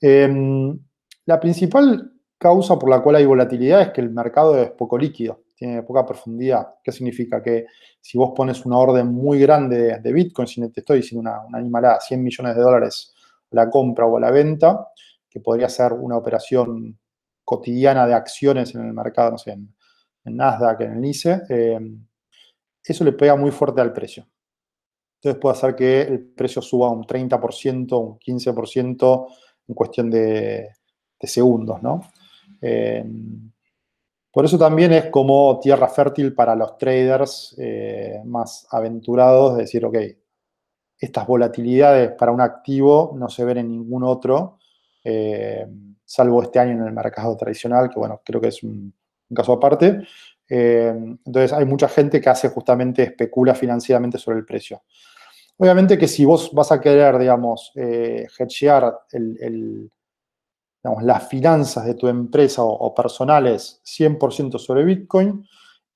[0.00, 0.78] Em,
[1.26, 5.42] la principal causa por la cual hay volatilidad es que el mercado es poco líquido,
[5.54, 6.74] tiene poca profundidad.
[6.82, 7.42] ¿Qué significa?
[7.42, 7.66] Que
[8.00, 11.58] si vos pones una orden muy grande de, Bitcoin, si te estoy diciendo una, una
[11.58, 13.14] animalada, 100 millones de dólares
[13.52, 14.88] a la compra o a la venta,
[15.28, 16.98] que podría ser una operación
[17.50, 19.74] cotidiana de acciones en el mercado, no sé, en,
[20.22, 21.80] Nasdaq, en el NICE, eh,
[22.84, 24.24] eso le pega muy fuerte al precio.
[25.16, 29.26] Entonces puede hacer que el precio suba un 30%, un 15%
[29.66, 30.68] en cuestión de,
[31.18, 32.02] segundos, ¿no?
[32.62, 33.04] Eh,
[34.30, 39.84] por eso también es como tierra fértil para los traders eh, más aventurados, de decir,
[39.84, 39.96] ok,
[40.96, 44.60] estas volatilidades para un activo no se ven en ningún otro
[46.10, 48.92] salvo este año en el mercado tradicional, que bueno, creo que es un,
[49.32, 50.02] caso aparte.
[50.48, 50.92] Eh,
[51.24, 54.82] entonces hay mucha gente que hace justamente, especula financieramente sobre el precio.
[55.56, 58.26] Obviamente que si vos vas a querer, digamos, eh,
[59.12, 59.90] el,
[61.02, 65.46] las finanzas de tu empresa o, personales 100% sobre Bitcoin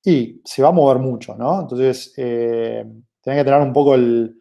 [0.05, 1.63] y se va a mover mucho, ¿no?
[1.63, 2.85] Entonces, eh,
[3.25, 4.39] que tener un poco el,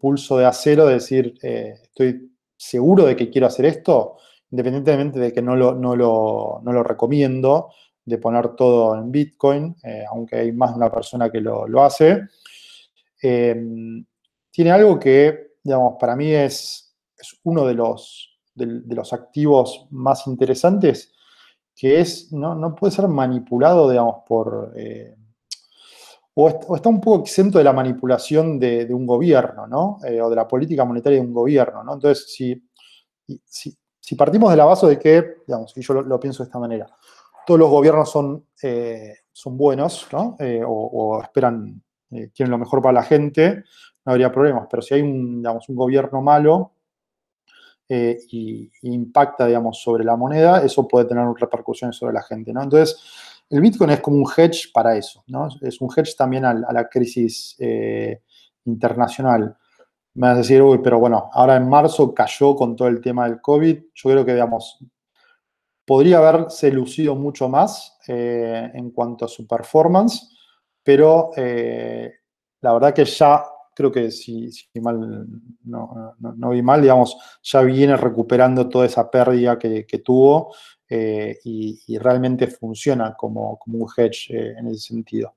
[0.00, 4.16] pulso de acero de decir, eh, estoy seguro de que quiero hacer esto,
[4.50, 7.70] independientemente de que no lo, no lo, recomiendo,
[8.04, 12.22] de poner todo en Bitcoin, eh, aunque hay más de una persona que lo, hace.
[13.20, 14.04] Em,
[14.50, 20.26] tiene algo que, digamos, para mí es, es uno de los, de, los activos más
[20.26, 21.12] interesantes,
[21.74, 24.72] que es, no, no puede ser manipulado, digamos, por...
[24.76, 25.14] Eh,
[26.40, 29.98] o, está un poco exento de la manipulación de, un gobierno, ¿no?
[30.04, 31.94] Eh, o de la política monetaria de un gobierno, ¿no?
[31.94, 32.62] Entonces, si,
[34.14, 36.86] partimos de la base de que, digamos, y yo lo, pienso de esta manera,
[37.46, 40.36] todos los gobiernos son, eh, son buenos, ¿no?
[40.66, 43.64] o, esperan, tienen lo mejor para la gente,
[44.04, 44.66] no habría problemas.
[44.70, 46.72] Pero si hay un, digamos, un gobierno malo,
[47.90, 52.62] eh, y, impacta, digamos, sobre la moneda, eso puede tener repercusiones sobre la gente, ¿no?
[52.62, 53.00] Entonces,
[53.48, 55.48] el Bitcoin es como un hedge para eso, ¿no?
[55.62, 58.20] Es un hedge también a, la crisis eh,
[58.66, 59.56] internacional.
[60.18, 63.28] Me vas a decir, uy, pero bueno, ahora en marzo cayó con todo el tema
[63.28, 63.78] del COVID.
[63.94, 64.78] Yo creo que, digamos,
[65.84, 70.36] podría haberse lucido mucho más eh, en cuanto a su performance,
[70.82, 73.44] pero la verdad que ya
[73.78, 74.50] creo que si,
[74.82, 75.24] mal
[75.62, 80.52] no, vi mal, digamos, ya viene recuperando toda esa pérdida que, tuvo
[80.88, 85.36] eh, y, realmente funciona como, como un hedge eh, en ese sentido.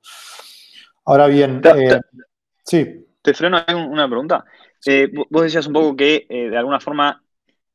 [1.06, 2.02] Ahora bien, eh,
[2.66, 3.06] sí.
[3.22, 4.44] Te freno una pregunta.
[5.30, 7.24] Vos decías un poco que de alguna forma,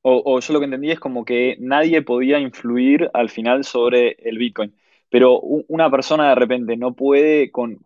[0.03, 4.39] o, yo lo que entendí es como que nadie podía influir al final sobre el
[4.39, 4.75] Bitcoin
[5.09, 7.79] pero una persona de repente no puede con,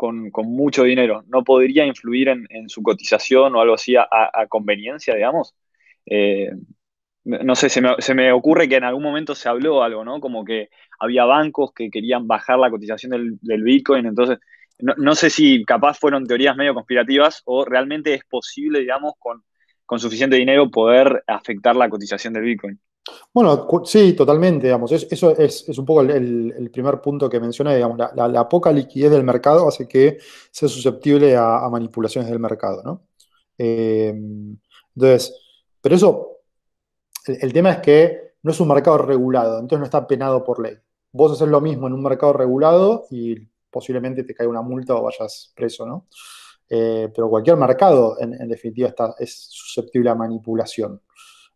[0.44, 4.06] mucho dinero, no podría influir en, su cotización o algo así a,
[4.48, 5.54] conveniencia, digamos.
[6.06, 6.50] Eh,
[7.24, 10.20] no sé, se me, ocurre que en algún momento se habló algo, ¿no?
[10.20, 14.38] Como que había bancos que querían bajar la cotización del, Bitcoin, entonces
[14.82, 19.42] no, sé si capaz fueron teorías medio conspirativas o realmente es posible, digamos, con,
[19.86, 22.80] con suficiente dinero poder afectar la cotización del Bitcoin.
[23.32, 24.92] Bueno, sí, totalmente, digamos.
[24.92, 27.98] eso es, un poco el, primer punto que mencioné, digamos.
[28.14, 30.18] La, poca liquidez del mercado hace que
[30.50, 33.02] sea susceptible a, manipulaciones del mercado, ¿no?
[33.58, 34.14] Eh,
[34.94, 35.34] entonces,
[35.80, 36.38] pero eso,
[37.26, 40.76] el, tema es que no es un mercado regulado, entonces no está penado por ley.
[41.12, 43.36] Vos haces lo mismo en un mercado regulado y
[43.70, 46.06] posiblemente te caiga una multa o vayas preso, ¿no?
[46.68, 51.00] Eh, pero cualquier mercado, en, definitiva, está, es susceptible a manipulación.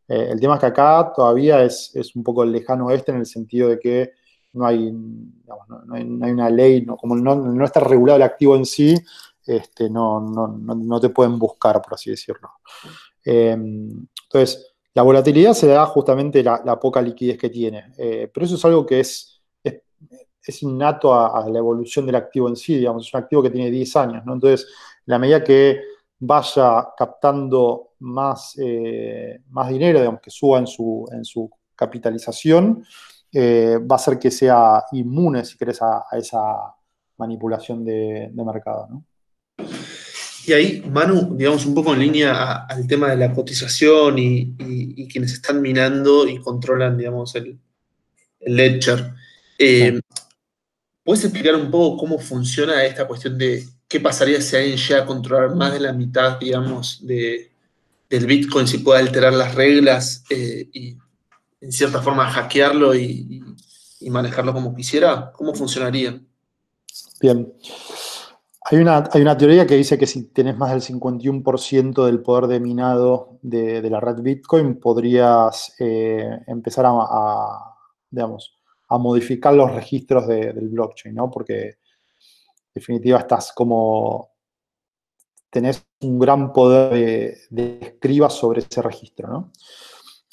[0.08, 3.68] Eh, el tema es que acá todavía es, un poco lejano oeste en el sentido
[3.68, 4.12] de que
[4.54, 8.96] no hay, no, hay, una ley, como no, está regulado el activo en sí,
[9.46, 12.50] este, no, te pueden buscar, por así decirlo.
[13.24, 18.46] Em, entonces, la volatilidad se da justamente la, la poca liquidez que tiene, eh, pero
[18.46, 19.33] eso es algo que es,
[20.46, 23.70] es, innato a, la evolución del activo en sí, digamos, es un activo que tiene
[23.70, 24.34] 10 años, ¿no?
[24.34, 24.68] Entonces,
[25.06, 25.80] la medida que
[26.18, 32.84] vaya captando más, eh, más dinero, digamos, que suba en su, en su capitalización,
[33.32, 36.74] eh, va a hacer que sea inmune, si querés, a, esa
[37.18, 38.88] manipulación de, mercado.
[38.90, 39.04] ¿no?
[40.46, 45.32] Y ahí, Manu, digamos, un poco en línea al tema de la cotización y, quienes
[45.32, 47.58] están minando y controlan, digamos, el,
[48.40, 49.14] ledger.
[49.58, 50.00] Eh,
[51.04, 55.06] ¿Puedes explicar un poco cómo funciona esta cuestión de qué pasaría si alguien llega a
[55.06, 57.52] controlar más de la mitad, digamos, de,
[58.08, 60.96] del Bitcoin, si puede alterar las reglas eh, y
[61.60, 63.42] en cierta forma hackearlo y,
[64.10, 65.32] manejarlo como quisiera?
[65.32, 66.20] ¿Cómo funcionaría?
[67.20, 67.52] Bien.
[68.66, 72.46] Hay una, hay una, teoría que dice que si tenés más del 51% del poder
[72.46, 77.76] de minado de, la red Bitcoin, podrías eh, empezar a,
[78.10, 78.53] digamos,
[78.94, 81.30] a modificar los registros del blockchain, ¿no?
[81.30, 81.78] Porque
[82.74, 84.30] definitiva estás como,
[85.50, 89.52] tenés un gran poder de, escriba sobre ese registro, ¿no?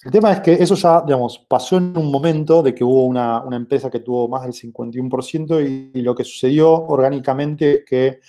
[0.03, 3.43] El tema es que eso ya, digamos, pasó en un momento de que hubo una,
[3.51, 8.19] empresa que tuvo más del 51% y, lo que sucedió orgánicamente que,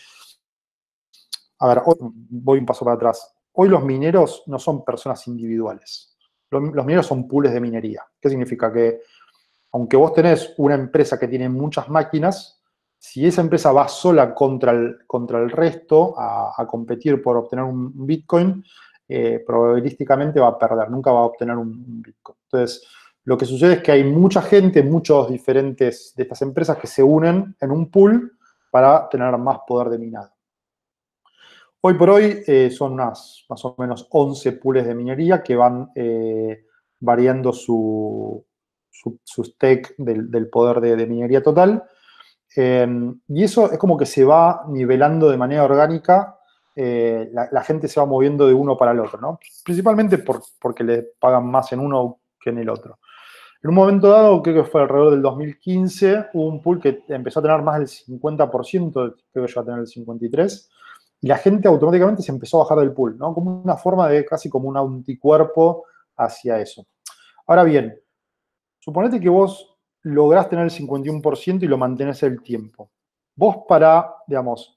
[1.61, 3.35] a ver, voy un paso para atrás.
[3.53, 6.15] Hoy los mineros no son personas individuales.
[6.51, 8.03] Los, los mineros son pools de minería.
[8.21, 8.71] ¿Qué significa?
[8.71, 9.01] Que
[9.73, 12.63] aunque vos tenés una empresa que tiene muchas máquinas,
[12.99, 18.07] si esa empresa va sola contra el, contra el resto a, competir por obtener un
[18.07, 18.63] Bitcoin,
[19.09, 22.37] eh, probabilísticamente va a perder, nunca va a obtener un, Bitcoin.
[22.45, 22.87] Entonces,
[23.25, 27.03] lo que sucede es que hay mucha gente, muchos diferentes de estas empresas que se
[27.03, 28.37] unen en un pool
[28.71, 30.31] para tener más poder de minado.
[31.81, 35.91] Hoy por hoy eh, son unas más o menos 11 pools de minería que van,
[35.97, 36.67] eh,
[37.01, 38.45] variando su,
[38.93, 41.83] su, stake del, poder de, minería total.
[42.55, 46.39] Em, y eso es como que se va nivelando de manera orgánica,
[46.75, 49.39] eh, la, gente se va moviendo de uno para el otro, ¿no?
[49.65, 50.19] Principalmente
[50.61, 52.99] porque le pagan más en uno que en el otro.
[53.63, 57.39] En un momento dado, creo que fue alrededor del 2015, hubo un pool que empezó
[57.39, 58.93] a tener más del 50%,
[59.33, 60.69] creo que ya a tener el 53%,
[61.21, 63.33] y la gente automáticamente se empezó a bajar del pool, ¿no?
[63.33, 65.85] Como una forma de casi como un anticuerpo
[66.17, 66.85] hacia eso.
[67.47, 67.97] Ahora bien,
[68.83, 72.91] suponete que vos lográs tener el 51% y lo mantenés el tiempo.
[73.37, 74.77] Vos para, digamos,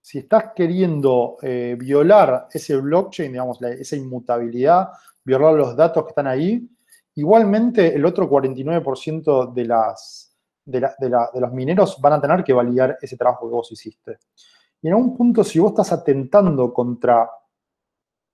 [0.00, 4.88] si estás queriendo eh, violar ese blockchain, digamos, esa inmutabilidad,
[5.24, 6.68] violar los datos que están ahí,
[7.14, 12.98] igualmente el otro 49% de, las, de, de los mineros van a tener que validar
[13.00, 14.18] ese trabajo que vos hiciste.
[14.82, 17.30] Y en algún punto, si vos estás atentando contra,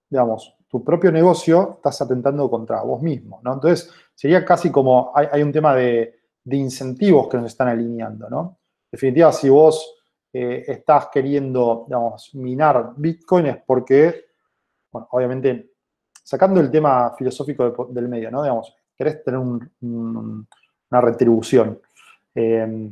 [0.09, 3.55] digamos, tu propio negocio, estás atentando contra vos mismo, ¿no?
[3.55, 3.91] Entonces,
[4.21, 8.59] sería casi como, hay, un tema de, incentivos que nos están alineando, ¿no?
[8.85, 9.97] En definitiva, si vos
[10.31, 14.27] eh, estás queriendo, digamos, minar Bitcoin es porque,
[14.93, 15.71] bueno, obviamente,
[16.23, 18.43] sacando el tema filosófico del medio, ¿no?
[18.43, 21.81] Digamos, querés tener una retribución.
[22.35, 22.91] Eh,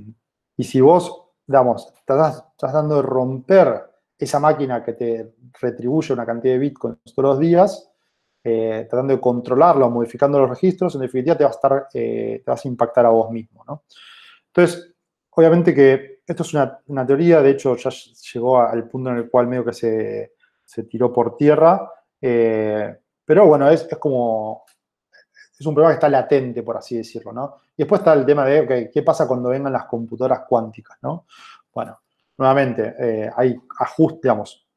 [0.56, 3.82] y si vos digamos, estás tratando de romper
[4.18, 7.90] esa máquina que te retribuye una cantidad de bitcoins todos los días,
[8.44, 12.50] eh, tratando de controlarlo, modificando los registros, en definitiva te, va a estar, eh, te
[12.50, 13.64] vas a impactar a vos mismo.
[13.66, 13.82] ¿no?
[14.46, 14.94] Entonces,
[15.30, 17.90] obviamente que esto es una, teoría, de hecho ya
[18.32, 20.32] llegó al punto en el cual medio que se,
[20.88, 24.64] tiró por tierra, eh, pero bueno, es, es como
[25.58, 27.56] es un problema que está latente, por así decirlo, ¿no?
[27.76, 31.26] Y después está el tema de, ¿qué pasa cuando vengan las computadoras cuánticas, ¿no?
[31.74, 31.98] Bueno,
[32.36, 34.68] nuevamente, hay ajustes, digamos,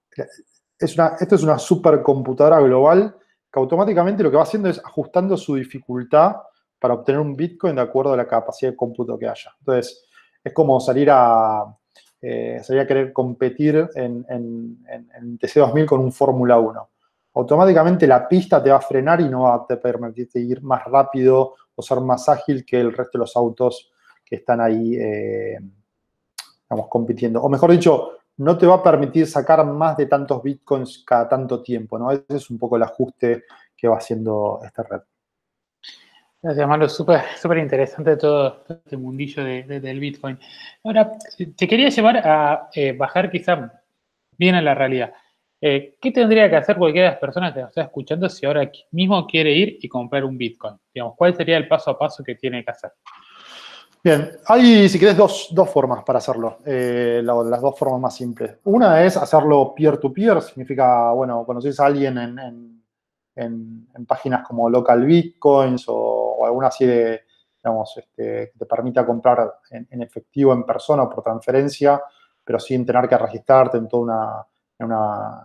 [0.80, 3.16] es una, esto es una supercomputadora global
[3.52, 6.36] que automáticamente lo que va haciendo es ajustando su dificultad
[6.80, 9.52] para obtener un Bitcoin de acuerdo a la capacidad de cómputo que haya.
[9.60, 10.06] Entonces,
[10.44, 11.66] es como salir a,
[12.22, 16.90] eh, salir a querer competir en, en, en TC2000 con un Fórmula 1
[17.34, 20.84] automáticamente la pista te va a frenar y no va a te permitirte ir más
[20.86, 23.92] rápido o ser más ágil que el resto de los autos
[24.26, 25.58] que están ahí, eh,
[26.90, 27.42] compitiendo.
[27.42, 28.12] O mejor dicho,
[28.42, 32.12] no te va a permitir sacar más de tantos bitcoins cada tanto tiempo, ¿no?
[32.12, 33.44] Ese es un poco el ajuste
[33.78, 35.02] que va haciendo esta red.
[36.42, 36.94] Gracias.
[36.94, 40.40] Súper súper interesante todo este mundillo del Bitcoin.
[40.84, 41.12] Ahora,
[41.56, 43.80] te quería llevar a eh, bajar quizá
[44.40, 45.14] bien a la realidad.
[45.62, 48.72] Eh, ¿Qué tendría que hacer cualquiera de las personas que nos está escuchando si ahora
[48.90, 50.78] mismo quiere ir y comprar un Bitcoin?
[50.92, 52.92] Digamos, ¿cuál sería el paso a paso que tiene que hacer?
[54.04, 58.58] Bien, hay, si querés, dos, formas para hacerlo, eh, las dos formas más simples.
[58.64, 66.44] Una es hacerlo peer-to-peer, significa, bueno, conoces a alguien en, páginas como Local Bitcoins o,
[66.44, 67.22] alguna así de,
[67.64, 72.02] digamos, este, que te permita comprar en, efectivo, en persona o por transferencia,
[72.44, 74.48] pero sin tener que registrarte en toda
[74.80, 75.44] una, una,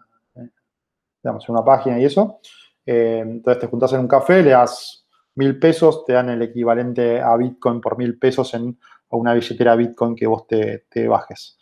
[1.23, 2.41] digamos, una página y eso.
[2.87, 5.06] Eh, entonces te juntas en un café, le das
[5.37, 8.79] mil pesos, te dan el equivalente a Bitcoin por mil pesos en
[9.11, 11.59] una billetera Bitcoin que vos te, bajes.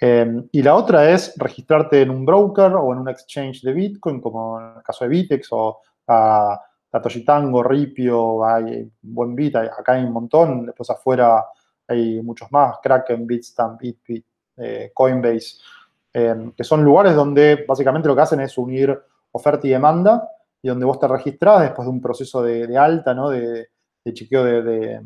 [0.00, 4.20] Eh, y la otra es registrarte en un broker o en un exchange de Bitcoin,
[4.20, 6.60] como en el caso de Bitex o a
[7.24, 11.44] Tango, Ripio, hay buen Bit, acá hay un montón, después afuera
[11.88, 15.58] hay muchos más, Kraken, Bitstamp, Bitbit, eh, Coinbase.
[16.12, 18.98] Em, que son lugares donde básicamente lo que hacen es unir
[19.32, 20.26] oferta y demanda
[20.66, 23.30] y donde vos te registrás después de un proceso de, alta, ¿no?
[23.30, 23.68] de,
[24.12, 25.00] chequeo de,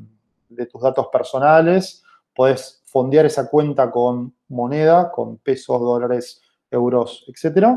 [0.73, 2.03] tus datos personales,
[2.35, 6.41] podés fondear esa cuenta con moneda, con pesos, dólares,
[6.71, 7.77] euros, etc.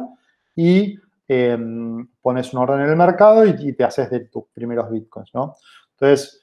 [0.56, 5.32] Y em, pones un orden en el mercado y, te haces de tus primeros bitcoins,
[5.34, 5.58] ¿no?
[5.92, 6.42] Entonces,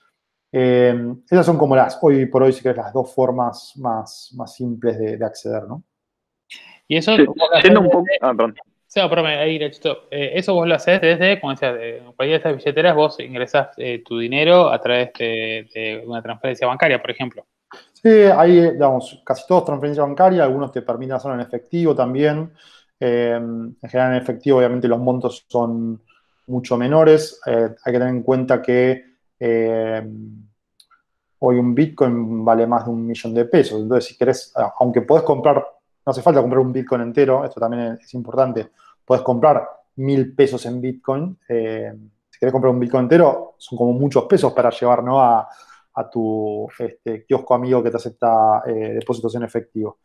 [0.52, 4.54] em, esas son como las, hoy por hoy, si querés, las dos formas más, más
[4.54, 5.84] simples de acceder, ¿no?
[6.86, 7.14] Y eso.
[7.14, 8.04] un poco.
[8.20, 8.56] Ah, perdón.
[8.96, 9.56] Ahí,
[10.10, 13.68] eh, eso vos lo haces desde, como decía, de cualquiera de estas billeteras, vos ingresás
[13.76, 17.46] eh, tu dinero a través de, una transferencia bancaria, por ejemplo.
[17.92, 22.52] Sí, hay, digamos, casi todos transferencia bancaria, algunos te permiten hacerlo en efectivo también.
[22.98, 26.02] Eh, en general, en efectivo, obviamente, los montos son
[26.46, 27.40] mucho menores.
[27.46, 29.04] hay que tener en cuenta que
[31.38, 33.80] hoy un Bitcoin vale más de un millón de pesos.
[33.80, 35.64] Entonces, si querés, aunque podés comprar
[36.10, 38.70] no hace falta comprar un Bitcoin entero, esto también es importante.
[39.04, 39.64] Puedes comprar
[39.96, 41.38] mil pesos en Bitcoin.
[41.48, 41.92] Eh,
[42.28, 45.48] si quieres comprar un Bitcoin entero, son como muchos pesos para llevar a,
[46.10, 49.98] tu este, kiosco amigo que te acepta eh, depósitos en efectivo.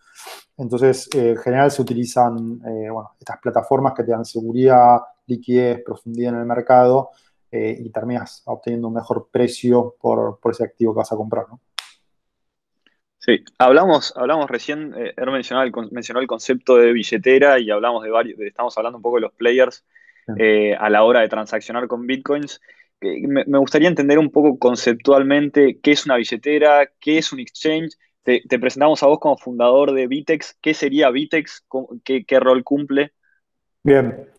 [0.57, 2.61] Entonces, eh, en general se utilizan
[3.19, 7.11] estas plataformas que te dan seguridad, liquidez, profundidad en el mercado
[7.51, 11.61] eh, y terminas obteniendo un mejor precio por, ese activo que vas a comprar, ¿no?
[13.25, 18.11] Sí, hablamos, hablamos recién, eh, mencionó el, mencionó el concepto de billetera y hablamos de
[18.11, 19.83] varios, estamos hablando un poco de los players
[20.37, 22.61] eh, a la hora de transaccionar con bitcoins.
[23.01, 27.97] Me, gustaría entender un poco conceptualmente qué es una billetera, qué es un exchange.
[28.21, 30.57] Te, presentamos a vos como fundador de Bitex.
[30.61, 31.65] ¿Qué sería Bitex?
[32.03, 33.11] ¿Qué, qué rol cumple?
[33.81, 34.29] Bien.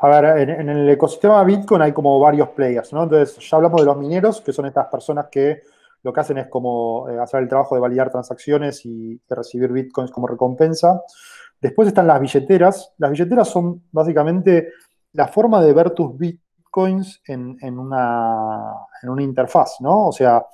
[0.00, 3.04] A ver, en, el ecosistema Bitcoin hay como varios players, ¿no?
[3.04, 5.62] Entonces, ya hablamos de los mineros, que son estas personas que
[6.02, 9.72] lo que hacen es como eh, hacer el trabajo de validar transacciones y de recibir
[9.72, 11.02] Bitcoins como recompensa.
[11.60, 12.94] Después están las billeteras.
[12.98, 14.70] Las billeteras son básicamente
[15.12, 18.74] la forma de ver tus Bitcoins en, una,
[19.18, 20.08] interfaz, ¿no?
[20.08, 20.46] O sea,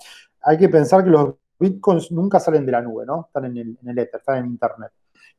[0.42, 3.26] hay que pensar que los Bitcoins nunca salen de la nube, ¿no?
[3.26, 4.92] Están en el, en el Ether, están en Internet.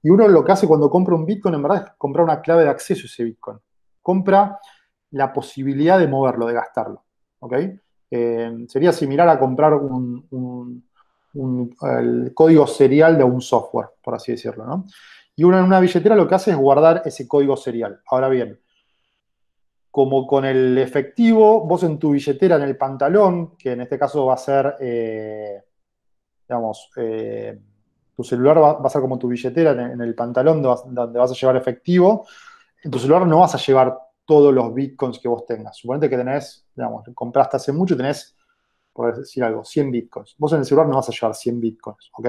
[0.03, 2.63] Y uno lo que hace cuando compra un Bitcoin, en verdad, es comprar una clave
[2.63, 3.57] de acceso a ese Bitcoin.
[4.01, 4.59] Compra
[5.11, 7.03] la posibilidad de moverlo, de gastarlo.
[7.39, 7.53] ¿Ok?
[8.17, 10.83] Eh, sería similar a comprar un,
[11.81, 14.65] el código serial de un software, por así decirlo.
[14.65, 14.85] ¿no?
[15.35, 17.99] Y uno en una billetera lo que hace es guardar ese código serial.
[18.07, 18.57] Ahora bien,
[19.91, 24.25] como con el efectivo, vos en tu billetera, en el pantalón, que en este caso
[24.25, 25.61] va a ser, eh,
[26.47, 27.59] digamos, eh,
[28.15, 31.57] tu celular va, a ser como tu billetera en, el pantalón donde vas, a llevar
[31.57, 32.25] efectivo.
[32.81, 35.77] En tu celular no vas a llevar todos los bitcoins que vos tengas.
[35.77, 38.35] Suponete que tenés, digamos, compraste hace mucho y tenés,
[38.91, 40.35] por decir algo, 100 bitcoins.
[40.37, 42.27] Vos en el celular no vas a llevar 100 bitcoins, ¿ok?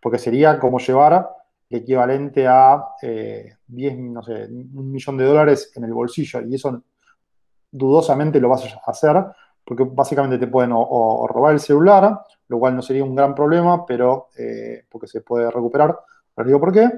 [0.00, 1.30] Porque sería como llevar
[1.68, 3.56] el equivalente a 10,
[3.92, 6.42] eh, no sé, un millón de dólares en el bolsillo.
[6.42, 6.82] Y eso
[7.70, 9.24] dudosamente lo vas a hacer
[9.64, 13.86] porque básicamente te pueden o, robar el celular, lo cual no sería un gran problema,
[13.86, 15.96] pero eh, porque se puede recuperar,
[16.34, 16.90] pero digo por qué,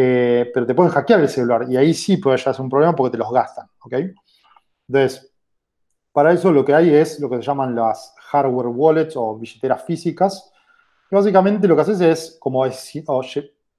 [0.00, 2.94] eh, pero te pueden hackear el celular y ahí sí puede ya ser un problema
[2.94, 3.94] porque te los gastan, ¿ok?
[4.86, 5.34] Entonces,
[6.12, 9.82] para eso lo que hay es lo que se llaman las hardware wallets o billeteras
[9.82, 10.52] físicas,
[11.10, 12.64] que básicamente lo que haces es como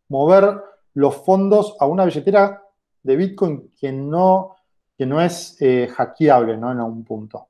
[0.10, 0.62] mover
[0.96, 2.64] los fondos a una billetera
[3.02, 4.58] de Bitcoin que no,
[4.98, 6.74] que no es eh, hackeable ¿no?
[6.74, 7.48] en algún punto.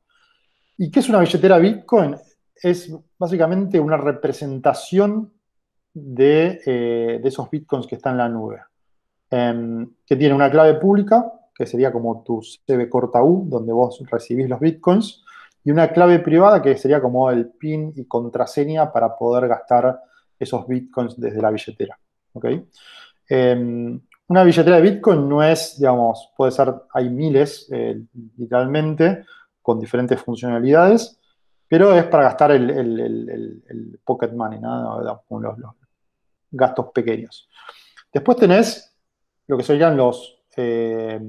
[0.77, 2.15] ¿Y qué es una billetera Bitcoin?
[2.53, 5.33] Es básicamente una representación
[5.93, 8.61] de, eh, esos Bitcoins que están en la nube,
[9.29, 14.01] em, que tiene una clave pública, que sería como tu CB corta U, donde vos
[14.09, 15.23] recibís los Bitcoins,
[15.63, 20.01] y una clave privada, que sería como el PIN y contraseña para poder gastar
[20.39, 21.99] esos Bitcoins desde la billetera.
[23.27, 28.01] Em, una billetera de Bitcoin no es, digamos, puede ser, hay miles, eh,
[28.37, 29.25] literalmente,
[29.61, 31.19] con diferentes funcionalidades,
[31.67, 35.01] pero es para gastar el, pocket money, ¿no?
[35.01, 35.19] los,
[36.51, 37.49] gastos pequeños.
[38.13, 38.95] Después tenés
[39.47, 41.19] lo que serían los, eh,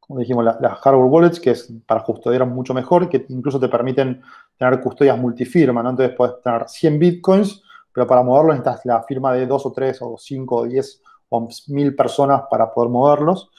[0.00, 4.22] como dijimos, las, hardware wallets, que es para custodiar mucho mejor, que incluso te permiten
[4.56, 5.90] tener custodias multifirma, ¿no?
[5.90, 9.98] Entonces puedes tener 100 bitcoins, pero para moverlos necesitas la firma de 2 o 3
[10.02, 13.50] o 5 o 10 o 1000 personas para poder moverlos.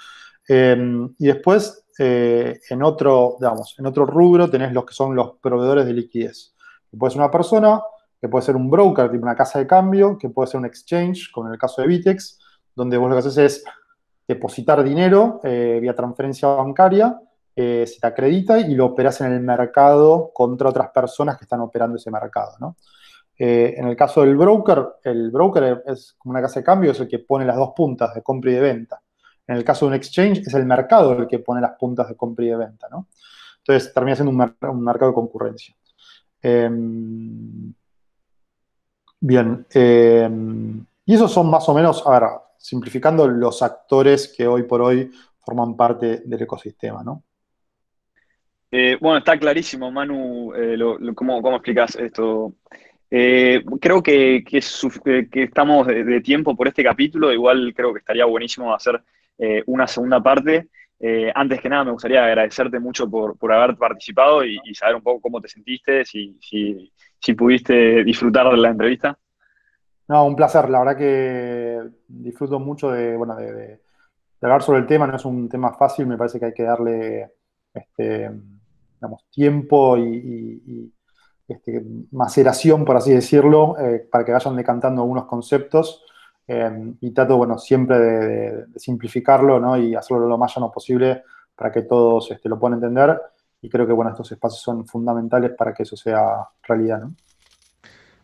[0.48, 5.38] Eh, y después eh, en, otro, digamos, en otro rubro tenés los que son los
[5.42, 6.56] proveedores de liquidez.
[6.90, 7.82] Que puede ser una persona,
[8.20, 11.32] que puede ser un broker, tipo una casa de cambio, que puede ser un exchange,
[11.32, 12.39] como en el caso de Bitex,
[12.76, 13.63] donde vos lo que haces es
[14.28, 17.20] depositar dinero eh, vía transferencia bancaria,
[17.55, 21.61] eh, se te acredita y lo operas en el mercado contra otras personas que están
[21.61, 22.76] operando ese mercado.
[23.38, 27.07] en el caso del broker, el broker es como una casa de cambio, es el
[27.07, 29.01] que pone las dos puntas de compra y de venta.
[29.47, 32.15] En el caso de un exchange, es el mercado el que pone las puntas de
[32.15, 33.07] compra y de venta, ¿no?
[33.57, 35.76] Entonces termina siendo un, mercado de concurrencia.
[39.20, 39.65] Bien.
[39.74, 44.82] Em, y esos son más o menos, a ver, simplificando los actores que hoy por
[44.82, 47.24] hoy forman parte del ecosistema, ¿no?
[48.72, 50.78] Eh, bueno, está clarísimo, Manu, eh,
[51.15, 52.53] cómo, explicas esto.
[53.09, 59.01] Eh, creo que, estamos de, tiempo por este capítulo, igual creo que estaría buenísimo hacer
[59.65, 60.67] una segunda parte.
[61.34, 65.41] Antes que nada, me gustaría agradecerte mucho por, haber participado y, saber un poco cómo
[65.41, 66.91] te sentiste, si, si,
[67.36, 69.17] pudiste disfrutar de la entrevista.
[70.07, 70.70] No, un placer.
[70.70, 73.80] La verdad que disfruto mucho de, bueno, de,
[74.41, 75.05] hablar sobre el tema.
[75.05, 77.32] No es un tema fácil, me parece que hay que darle
[77.74, 78.32] este,
[79.30, 80.91] tiempo y,
[81.47, 86.03] este, maceración, por así decirlo, eh, para que vayan decantando algunos conceptos.
[86.47, 89.78] Em, y trato, bueno, siempre de, simplificarlo, ¿no?
[89.78, 91.24] Y hacerlo lo más llano posible
[91.55, 93.22] para que todos este, lo puedan entender.
[93.62, 97.14] Y creo que, bueno, estos espacios son fundamentales para que eso sea realidad, ¿no?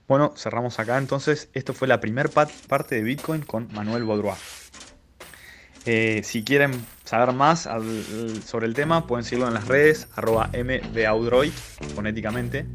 [0.08, 1.50] Bueno, cerramos acá entonces.
[1.54, 4.72] Esto fue la primera parte de Bitcoin con Manuel Baudrois.
[5.88, 6.72] Eh, si quieren
[7.04, 7.70] saber más
[8.44, 11.52] sobre el tema, pueden seguirlo en las redes, arroba mbaudroid,
[11.96, 12.66] fonéticamente.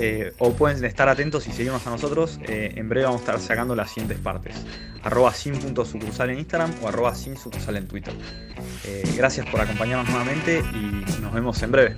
[0.00, 2.38] Eh, o pueden estar atentos y seguirnos a nosotros.
[2.46, 4.54] Eh, en breve vamos a estar sacando las siguientes partes.
[5.02, 8.14] Arroba en Instagram o arroba sin sucursal en Twitter.
[8.84, 11.96] Eh, gracias por acompañarnos nuevamente y nos vemos en breve.